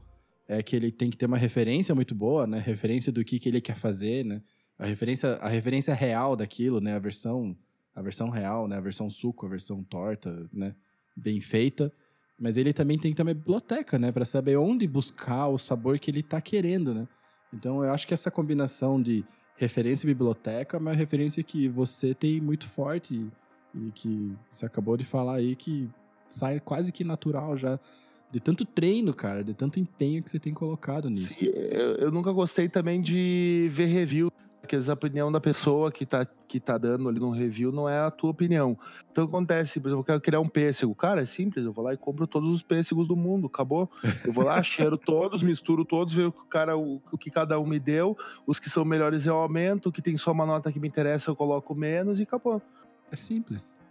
[0.47, 2.59] é que ele tem que ter uma referência muito boa, né?
[2.59, 4.41] Referência do que, que ele quer fazer, né?
[4.79, 6.95] A referência, a referência real daquilo, né?
[6.95, 7.55] A versão,
[7.93, 8.77] a versão real, né?
[8.77, 10.73] A versão suco, a versão torta, né?
[11.15, 11.91] Bem feita.
[12.39, 14.11] Mas ele também tem que ter uma biblioteca, né?
[14.11, 17.07] Para saber onde buscar o sabor que ele tá querendo, né?
[17.53, 19.25] Então eu acho que essa combinação de
[19.57, 23.15] referência e biblioteca é uma referência que você tem muito forte
[23.73, 25.89] e, e que você acabou de falar aí que
[26.29, 27.79] sai quase que natural já
[28.29, 31.33] de tanto treino, cara, de tanto empenho que você tem colocado nisso.
[31.33, 36.05] Sim, eu, eu nunca gostei também de ver review, porque a opinião da pessoa que
[36.05, 38.77] tá, que tá dando ali no review não é a tua opinião.
[39.09, 40.93] Então acontece, por exemplo, eu quero criar um pêssego.
[40.93, 43.89] Cara, é simples, eu vou lá e compro todos os pêssegos do mundo, acabou.
[44.25, 47.31] Eu vou lá, cheiro todos, misturo todos, vejo o que, o cara, o, o que
[47.31, 50.45] cada um me deu, os que são melhores eu aumento, o que tem só uma
[50.45, 52.61] nota que me interessa eu coloco menos e acabou.
[53.09, 53.86] É simples.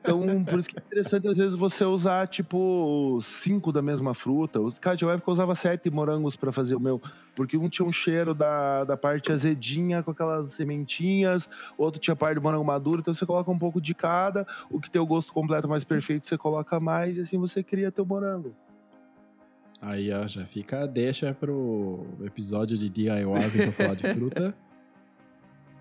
[0.00, 4.58] Então, por isso que é interessante às vezes você usar, tipo, cinco da mesma fruta.
[4.80, 7.00] Cara, tinha uma época eu usava sete morangos para fazer o meu,
[7.34, 12.36] porque um tinha um cheiro da, da parte azedinha com aquelas sementinhas, outro tinha parte
[12.36, 15.32] de morango maduro, então você coloca um pouco de cada, o que tem o gosto
[15.32, 18.54] completo mais perfeito você coloca mais e assim você cria teu morango.
[19.80, 24.54] Aí, ó, já fica deixa pro episódio de DIY que eu falar de fruta.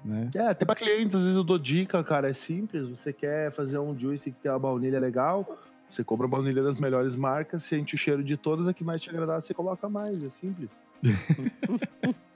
[0.08, 0.30] Né?
[0.34, 3.78] É, até pra clientes, às vezes eu dou dica, cara, é simples, você quer fazer
[3.78, 7.94] um juice que tem uma baunilha legal, você compra a baunilha das melhores marcas, sente
[7.94, 10.72] o cheiro de todas, a que mais te agradar, você coloca mais, é simples.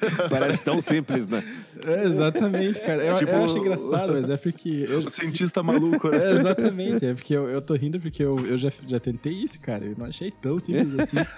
[0.30, 1.42] Parece tão simples, né?
[1.84, 3.04] É, exatamente, cara.
[3.04, 4.84] Eu, Tipo- eu acho engraçado, mas é porque.
[4.88, 6.18] Eu, O cientista maluco, né?
[6.24, 9.60] é, exatamente, é porque eu, eu tô rindo porque eu, eu já, já tentei isso,
[9.60, 9.84] cara.
[9.84, 11.16] Eu não achei tão simples assim.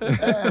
[0.00, 0.50] É,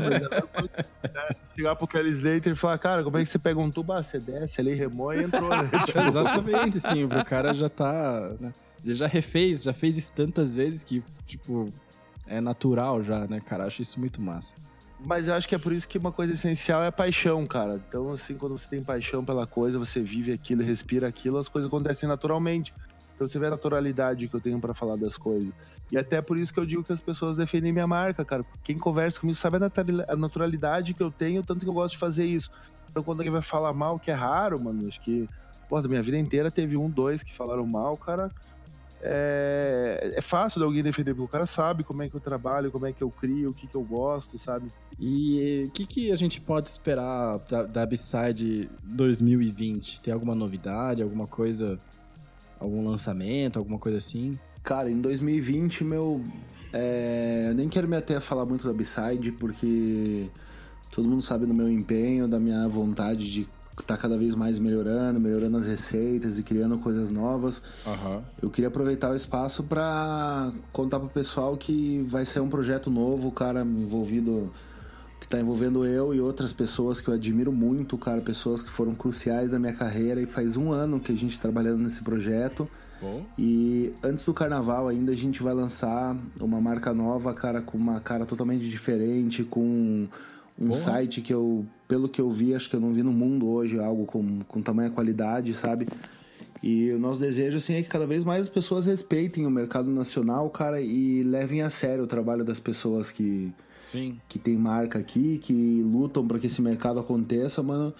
[1.04, 3.60] mas é, se chegar pro Kelly Slater e falar, cara, como é que você pega
[3.60, 3.94] um tubo?
[3.94, 5.70] Ah, você desce ali, remoe e entrou, né?
[5.86, 8.32] Tipo, Exatamente, assim, o cara já tá.
[8.40, 8.52] né?
[8.84, 11.66] Ele já refez, já fez isso tantas vezes que, tipo,
[12.28, 13.66] é natural já, né, cara?
[13.66, 14.56] Acho isso muito massa.
[15.08, 17.82] Mas eu acho que é por isso que uma coisa essencial é paixão, cara.
[17.88, 21.70] Então, assim, quando você tem paixão pela coisa, você vive aquilo, respira aquilo, as coisas
[21.70, 22.74] acontecem naturalmente.
[23.16, 25.54] Então você vê a naturalidade que eu tenho pra falar das coisas.
[25.90, 28.46] E até por isso que eu digo que as pessoas defendem minha marca, cara.
[28.66, 32.00] Quem conversa comigo sabe a a naturalidade que eu tenho, tanto que eu gosto de
[32.00, 32.52] fazer isso.
[32.92, 35.26] Então quando alguém vai falar mal, que é raro, mano, acho que,
[35.70, 38.30] pô, da minha vida inteira teve um, dois que falaram mal, cara.
[39.10, 42.70] É, é fácil de alguém defender, porque o cara sabe como é que eu trabalho,
[42.72, 44.68] como é que eu crio, o que, que eu gosto, sabe?
[45.00, 50.02] E o que, que a gente pode esperar da, da B-Side 2020?
[50.02, 51.80] Tem alguma novidade, alguma coisa,
[52.60, 54.38] algum lançamento, alguma coisa assim?
[54.62, 56.22] Cara, em 2020, meu.
[56.74, 60.30] é, eu nem quero me ater a falar muito da B-Side, porque
[60.92, 63.48] todo mundo sabe do meu empenho, da minha vontade de
[63.82, 67.62] estar cada vez mais melhorando, melhorando as receitas e criando coisas novas.
[67.86, 68.24] Aham.
[68.42, 73.32] Eu queria aproveitar o espaço para contar pro pessoal que vai ser um projeto novo,
[73.32, 74.52] cara, envolvido
[75.20, 78.94] que tá envolvendo eu e outras pessoas que eu admiro muito, cara, pessoas que foram
[78.94, 82.70] cruciais na minha carreira e faz um ano que a gente tá trabalhando nesse projeto.
[83.02, 83.26] Bom.
[83.38, 88.00] E antes do carnaval ainda a gente vai lançar uma marca nova, cara, com uma
[88.00, 90.08] cara totalmente diferente, com
[90.60, 90.80] um Porra.
[90.80, 93.80] site que eu, pelo que eu vi, acho que eu não vi no mundo hoje
[93.80, 95.88] algo com, com tamanha qualidade, sabe?
[96.62, 99.90] E o nosso desejo, assim, é que cada vez mais as pessoas respeitem o mercado
[99.90, 104.20] nacional, cara, e levem a sério o trabalho das pessoas que, Sim.
[104.28, 107.94] que tem marca aqui, que lutam para que esse mercado aconteça, mano.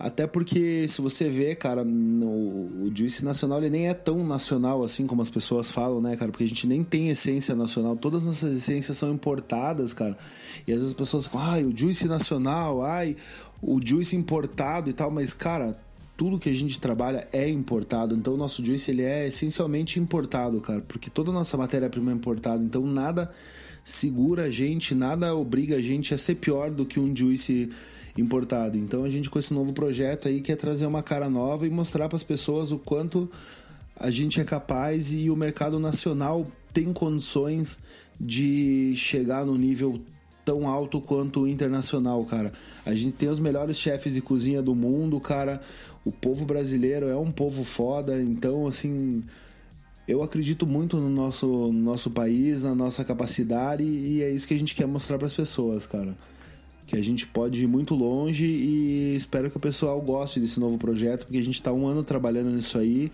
[0.00, 4.82] Até porque, se você vê, cara, no, o Juice Nacional ele nem é tão nacional
[4.82, 6.30] assim como as pessoas falam, né, cara?
[6.30, 7.94] Porque a gente nem tem essência nacional.
[7.94, 10.16] Todas as nossas essências são importadas, cara.
[10.66, 13.14] E às vezes as pessoas falam, ai, o Juice Nacional, ai,
[13.60, 15.10] o Juice importado e tal.
[15.10, 15.78] Mas, cara,
[16.16, 18.14] tudo que a gente trabalha é importado.
[18.14, 20.80] Então, o nosso Juice ele é essencialmente importado, cara.
[20.80, 22.64] Porque toda a nossa matéria-prima é importada.
[22.64, 23.30] Então, nada
[23.84, 27.70] segura a gente, nada obriga a gente a ser pior do que um Juice
[28.16, 28.76] importado.
[28.76, 32.08] Então a gente com esse novo projeto aí quer trazer uma cara nova e mostrar
[32.08, 33.30] para as pessoas o quanto
[33.96, 37.78] a gente é capaz e o mercado nacional tem condições
[38.18, 40.00] de chegar no nível
[40.44, 42.52] tão alto quanto o internacional, cara.
[42.84, 45.60] A gente tem os melhores chefes de cozinha do mundo, cara.
[46.04, 49.22] O povo brasileiro é um povo foda, então assim,
[50.10, 54.54] eu acredito muito no nosso, no nosso país, na nossa capacidade e é isso que
[54.54, 56.16] a gente quer mostrar para as pessoas, cara.
[56.86, 60.76] Que a gente pode ir muito longe e espero que o pessoal goste desse novo
[60.76, 63.12] projeto, porque a gente está um ano trabalhando nisso aí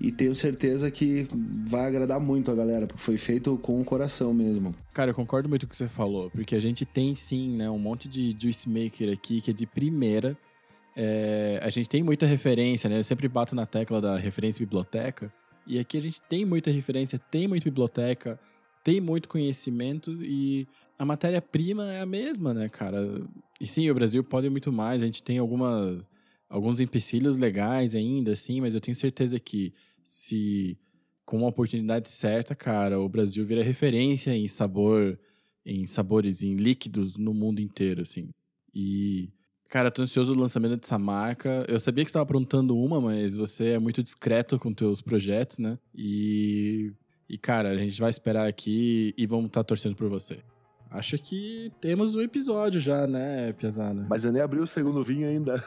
[0.00, 1.28] e tenho certeza que
[1.64, 4.74] vai agradar muito a galera, porque foi feito com o coração mesmo.
[4.92, 7.70] Cara, eu concordo muito com o que você falou, porque a gente tem sim, né,
[7.70, 10.36] um monte de juice maker aqui que é de primeira.
[10.96, 12.98] É, a gente tem muita referência, né?
[12.98, 15.30] Eu sempre bato na tecla da referência biblioteca.
[15.66, 18.38] E aqui a gente tem muita referência, tem muita biblioteca,
[18.84, 20.66] tem muito conhecimento e
[20.98, 22.98] a matéria-prima é a mesma, né, cara?
[23.60, 26.08] E sim, o Brasil pode muito mais, a gente tem algumas,
[26.48, 30.78] alguns empecilhos legais ainda, assim, mas eu tenho certeza que se
[31.24, 35.18] com uma oportunidade certa, cara, o Brasil vira referência em sabor,
[35.64, 38.28] em sabores, em líquidos no mundo inteiro, assim.
[38.72, 39.28] E,
[39.68, 41.64] cara, tô ansioso do lançamento dessa marca.
[41.68, 45.58] Eu sabia que você estava aprontando uma, mas você é muito discreto com teus projetos,
[45.58, 45.78] né?
[45.94, 46.92] E,
[47.28, 50.38] e cara, a gente vai esperar aqui e vamos estar torcendo por você.
[50.90, 54.06] Acho que temos um episódio já, né, Piazada?
[54.08, 55.62] Mas eu nem abri o segundo vinho ainda.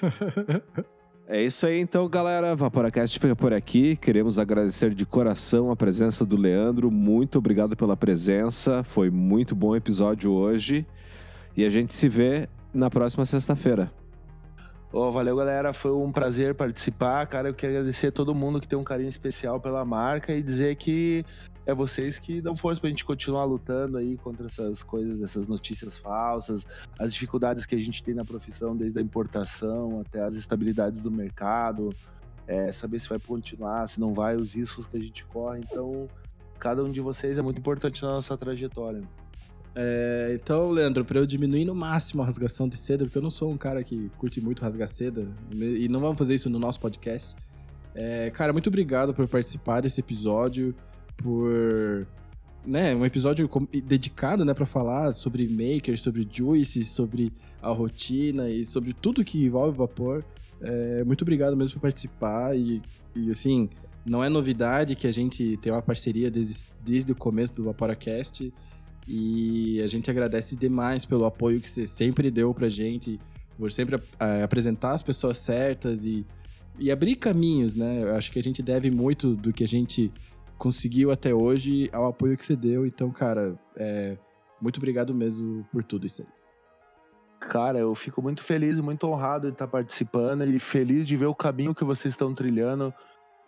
[1.32, 2.56] É isso aí, então, galera.
[2.56, 3.94] Vaporacast fica por aqui.
[3.94, 6.90] Queremos agradecer de coração a presença do Leandro.
[6.90, 8.82] Muito obrigado pela presença.
[8.82, 10.84] Foi muito bom o episódio hoje.
[11.56, 13.92] E a gente se vê na próxima sexta-feira.
[14.92, 15.72] Ô, valeu, galera.
[15.72, 17.26] Foi um prazer participar.
[17.26, 20.42] Cara, eu quero agradecer a todo mundo que tem um carinho especial pela marca e
[20.42, 21.24] dizer que
[21.64, 25.96] é vocês que dão força pra gente continuar lutando aí contra essas coisas, essas notícias
[25.96, 26.66] falsas,
[26.98, 31.10] as dificuldades que a gente tem na profissão, desde a importação até as estabilidades do
[31.10, 31.90] mercado,
[32.46, 35.60] é, saber se vai continuar, se não vai, os riscos que a gente corre.
[35.60, 36.08] Então,
[36.58, 39.02] cada um de vocês é muito importante na nossa trajetória.
[39.74, 43.30] É, então, Leandro, pra eu diminuir no máximo a rasgação de seda, porque eu não
[43.30, 46.80] sou um cara que curte muito rasgar seda, e não vamos fazer isso no nosso
[46.80, 47.36] podcast.
[47.94, 50.74] É, cara, muito obrigado por participar desse episódio,
[51.16, 52.06] por.
[52.66, 53.48] Né, um episódio
[53.86, 59.42] dedicado, né, para falar sobre maker, sobre juice, sobre a rotina e sobre tudo que
[59.42, 60.22] envolve vapor.
[60.60, 62.82] É, muito obrigado mesmo por participar e,
[63.16, 63.70] e, assim,
[64.04, 68.52] não é novidade que a gente tem uma parceria desde, desde o começo do Vaporacast.
[69.12, 73.18] E a gente agradece demais pelo apoio que você sempre deu pra gente,
[73.58, 76.24] por sempre eh, apresentar as pessoas certas e,
[76.78, 78.04] e abrir caminhos, né?
[78.04, 80.12] Eu acho que a gente deve muito do que a gente
[80.56, 82.86] conseguiu até hoje ao apoio que você deu.
[82.86, 84.16] Então, cara, é,
[84.62, 86.28] muito obrigado mesmo por tudo isso aí.
[87.40, 91.34] Cara, eu fico muito feliz muito honrado de estar participando e feliz de ver o
[91.34, 92.94] caminho que vocês estão trilhando,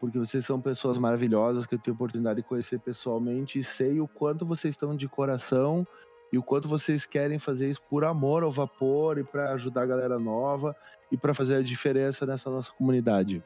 [0.02, 4.00] porque vocês são pessoas maravilhosas que eu tenho a oportunidade de conhecer pessoalmente e sei
[4.00, 5.86] o quanto vocês estão de coração
[6.32, 9.86] e o quanto vocês querem fazer isso por amor ao vapor e para ajudar a
[9.86, 10.74] galera nova
[11.12, 13.44] e para fazer a diferença nessa nossa comunidade.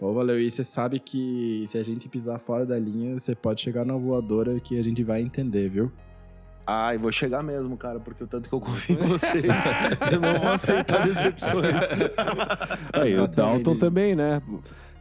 [0.00, 0.40] Ô, valeu.
[0.40, 3.94] E você sabe que se a gente pisar fora da linha, você pode chegar na
[3.94, 5.92] voadora que a gente vai entender, viu?
[6.66, 9.44] Ah, e vou chegar mesmo, cara, porque o tanto que eu confio em vocês,
[10.10, 11.74] eu não vou aceitar decepções.
[12.94, 13.26] Aí, o.
[13.26, 14.40] Dalton também, né?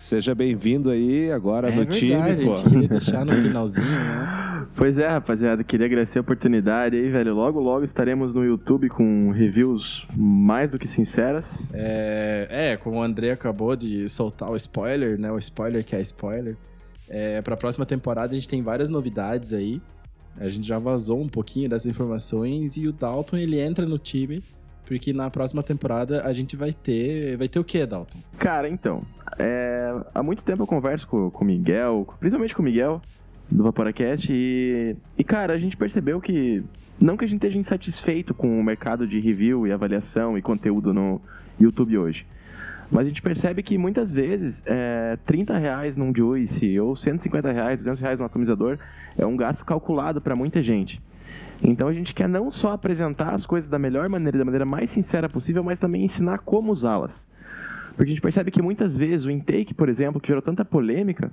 [0.01, 2.53] Seja bem-vindo aí agora no time, É verdade, pô.
[2.53, 4.65] a gente queria deixar no finalzinho, né?
[4.75, 7.35] Pois é, rapaziada, queria agradecer a oportunidade aí, velho.
[7.35, 11.71] Logo, logo estaremos no YouTube com reviews mais do que sinceras.
[11.73, 15.31] É, é, como o André acabou de soltar o spoiler, né?
[15.31, 16.55] O spoiler que é spoiler.
[17.07, 19.79] É, pra próxima temporada a gente tem várias novidades aí.
[20.39, 24.41] A gente já vazou um pouquinho dessas informações e o Dalton ele entra no time
[24.91, 27.37] porque na próxima temporada a gente vai ter.
[27.37, 28.19] Vai ter o que, Dalton?
[28.37, 29.03] Cara, então.
[29.39, 33.01] é, há muito tempo eu converso com, o Miguel, principalmente com o Miguel,
[33.49, 36.61] do Vaporacast, e, e, cara, a gente percebeu que.
[37.01, 40.93] Não que a gente esteja insatisfeito com o mercado de review e avaliação e conteúdo
[40.93, 41.21] no
[41.57, 42.25] YouTube hoje.
[42.91, 47.79] Mas a gente percebe que muitas vezes é, 30 reais num Juice ou 150 reais,
[47.79, 48.77] 200 reais num atomizador
[49.17, 51.01] é um gasto calculado para muita gente.
[51.63, 54.89] Então a gente quer não só apresentar as coisas da melhor maneira, da maneira mais
[54.89, 57.27] sincera possível, mas também ensinar como usá-las.
[57.89, 61.31] Porque a gente percebe que muitas vezes o intake, por exemplo, que gerou tanta polêmica,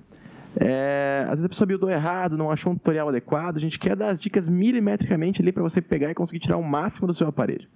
[0.57, 3.57] é, às vezes a pessoa buildou errado, não achou um tutorial adequado.
[3.57, 6.63] A gente quer dar as dicas milimetricamente ali para você pegar e conseguir tirar o
[6.63, 7.69] máximo do seu aparelho.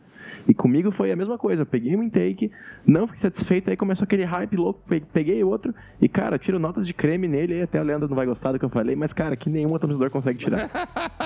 [0.49, 1.63] E comigo foi a mesma coisa.
[1.63, 2.51] Eu peguei um intake,
[2.87, 6.87] não fiquei satisfeito, aí começou aquele hype louco, pe- peguei outro e, cara, tiro notas
[6.87, 9.13] de creme nele, aí até o Leandro não vai gostar do que eu falei, mas,
[9.13, 10.71] cara, que nenhum atomizador consegue tirar.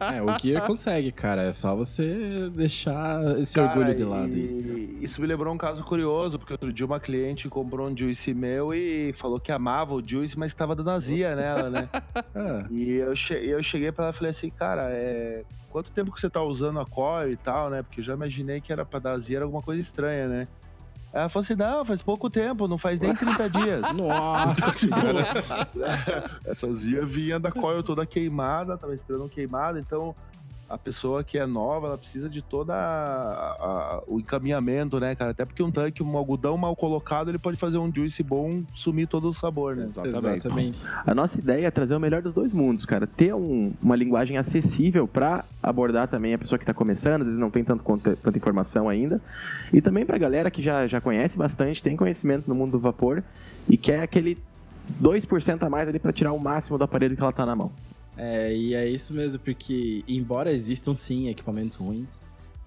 [0.00, 1.42] É, o Gear consegue, cara.
[1.42, 4.30] É só você deixar esse Cara, orgulho de lado.
[4.32, 8.32] e isso me lembrou um caso curioso, porque outro dia uma cliente comprou um Juice
[8.32, 11.88] meu e falou que amava o Juice, mas estava dando azia nela, né?
[12.34, 15.42] Ah, E eu, che eu cheguei pra ela e falei assim, cara, é...
[15.70, 17.82] quanto tempo que você tá usando a coil e tal, né?
[17.82, 20.48] Porque eu imaginei que era pra dar era alguma coisa estranha, né?
[21.12, 23.92] Ela falou assim, não, faz pouco tempo, não faz nem 30 dias.
[23.94, 25.24] nossa senhora.
[26.44, 30.14] Essa azia vinha da coil toda queimada, tava esperando queimada, então
[30.68, 35.30] a pessoa que é nova, ela precisa de toda a- a- o encaminhamento, né, cara?
[35.30, 39.06] Até porque um tanque, um algodão mal colocado, ele pode fazer um juice bom, sumir
[39.06, 39.84] todo o sabor, né?
[39.84, 40.48] Exatamente.
[41.06, 43.06] A nossa ideia é trazer o melhor dos dois mundos, cara.
[43.06, 47.38] Ter um- uma linguagem acessível para abordar também a pessoa que está começando, às vezes
[47.40, 49.20] não tem tanto, tanta informação ainda.
[49.72, 53.22] E também pra galera que já, já conhece bastante, tem conhecimento no mundo do vapor
[53.68, 54.38] e quer aquele
[54.98, 57.70] 2% a mais ali para tirar o máximo do aparelho que ela tá na mão.
[58.16, 62.18] É, e é isso mesmo, porque embora existam sim equipamentos ruins,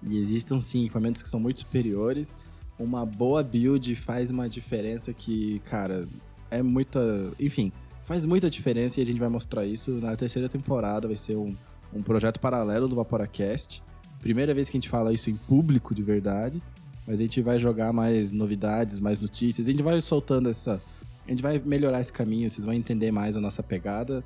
[0.02, 2.34] e existam sim equipamentos que são muito superiores,
[2.78, 6.06] uma boa build faz uma diferença que, cara,
[6.50, 7.00] é muita.
[7.38, 7.72] Enfim,
[8.04, 11.08] faz muita diferença e a gente vai mostrar isso na terceira temporada.
[11.08, 11.56] Vai ser um,
[11.92, 13.82] um projeto paralelo do Vaporacast.
[14.20, 16.62] Primeira vez que a gente fala isso em público de verdade,
[17.06, 19.66] mas a gente vai jogar mais novidades, mais notícias.
[19.66, 20.80] A gente vai soltando essa.
[21.26, 24.24] A gente vai melhorar esse caminho, vocês vão entender mais a nossa pegada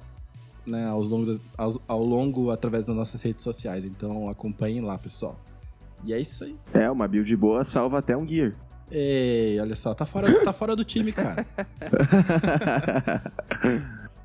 [0.66, 3.84] né, aos longos, aos- ao longo através das nossas redes sociais.
[3.84, 5.36] Então acompanhem lá, pessoal.
[6.04, 6.56] E é isso aí.
[6.74, 8.52] É, uma build boa salva até um gear.
[8.90, 11.46] Ei, olha só, tá fora, tá fora do time, cara.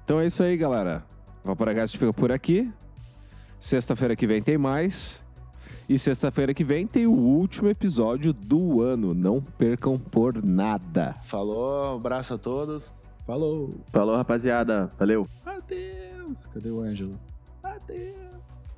[0.03, 1.03] Então é isso aí, galera.
[1.43, 2.71] O Vaporacast fica por aqui.
[3.59, 5.21] Sexta-feira que vem tem mais.
[5.89, 9.13] E sexta-feira que vem tem o último episódio do ano.
[9.13, 11.15] Não percam por nada.
[11.23, 12.93] Falou, um abraço a todos.
[13.25, 13.75] Falou.
[13.91, 14.89] Falou, rapaziada.
[14.97, 15.27] Valeu.
[15.45, 16.16] Adeus.
[16.27, 17.17] Deus, cadê o Ângelo?
[17.63, 18.71] Ah, Adeus.